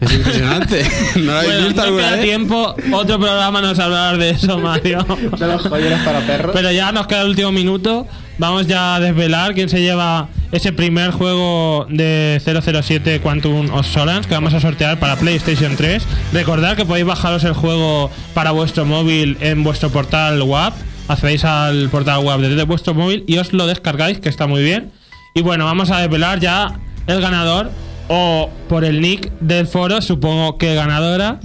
[0.01, 0.84] Es impresionante.
[1.16, 2.24] ¿No lo habéis Bueno, visto no alguna queda vez?
[2.24, 2.74] tiempo.
[2.92, 5.07] Otro programa nos hablar de eso, Mario.
[5.38, 6.53] De los joyeros para perros.
[6.55, 8.07] Pero ya nos queda el último minuto.
[8.38, 14.28] Vamos ya a desvelar quién se lleva ese primer juego de 007 Quantum of Solace
[14.28, 16.03] que vamos a sortear para PlayStation 3.
[16.34, 20.72] Recordad que podéis bajaros el juego para vuestro móvil en vuestro portal web.
[21.09, 24.92] Accedéis al portal web desde vuestro móvil y os lo descargáis, que está muy bien.
[25.34, 27.70] Y bueno, vamos a desvelar ya el ganador.
[28.09, 31.40] O por el nick del foro, supongo que ganadora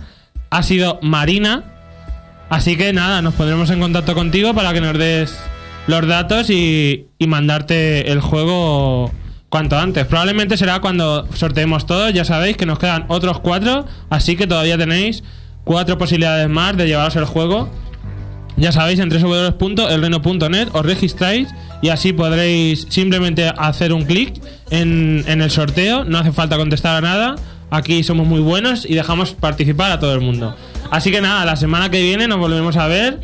[0.50, 1.64] ha sido Marina.
[2.50, 5.36] Así que nada, nos pondremos en contacto contigo para que nos des
[5.88, 9.12] los datos y, mandarte el juego
[9.50, 10.06] cuanto antes.
[10.06, 12.14] Probablemente será cuando sorteemos todos.
[12.14, 15.24] Ya sabéis que nos quedan otros cuatro, así que todavía tenéis
[15.64, 17.70] cuatro posibilidades más de llevaros el juego.
[18.62, 21.50] Ya sabéis, en www.elreno.net os registráis
[21.82, 24.40] y así podréis simplemente hacer un clic
[24.70, 26.06] en, en el sorteo.
[26.06, 27.36] No hace falta contestar a nada.
[27.72, 30.56] Aquí somos muy buenos y dejamos participar a todo el mundo.
[30.92, 33.20] Así que nada, la semana que viene nos volvemos a ver.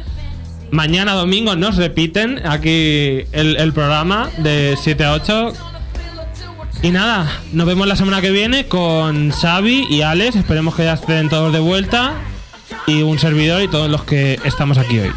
[0.72, 5.54] Mañana domingo nos repiten aquí el, el programa de 7 a 8.
[6.82, 10.36] Y nada, nos vemos la semana que viene con Xavi y Alex.
[10.36, 12.16] Esperemos que ya estén todos de vuelta.
[12.88, 15.12] Y un servidor y todos los que estamos aquí hoy.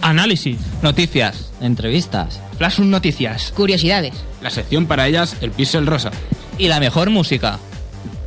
[0.00, 0.58] Análisis.
[0.82, 1.52] Noticias.
[1.60, 2.40] Entrevistas.
[2.56, 3.52] Flash Noticias.
[3.54, 4.14] Curiosidades.
[4.42, 6.10] La sección para ellas, el pixel rosa.
[6.56, 7.58] Y la mejor música.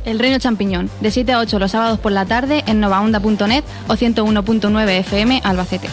[0.04, 3.94] El Reino Champiñón, de 7 a 8 los sábados por la tarde en novaonda.net o
[3.94, 5.88] 101.9 FM Albacete.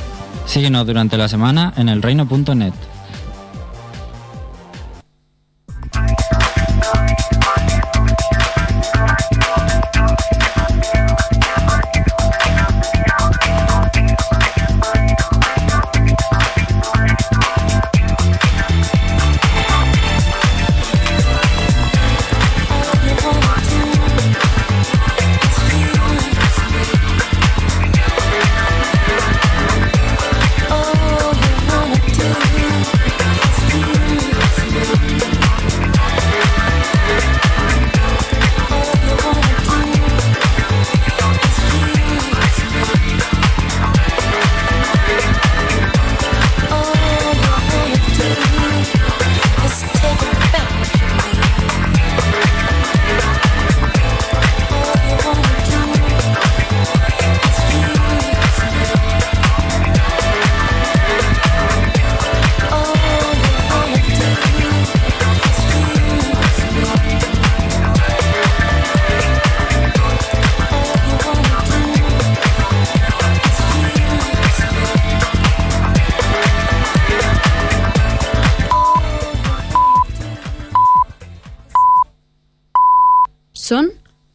[0.46, 2.74] Síguenos durante la semana en elreino.net.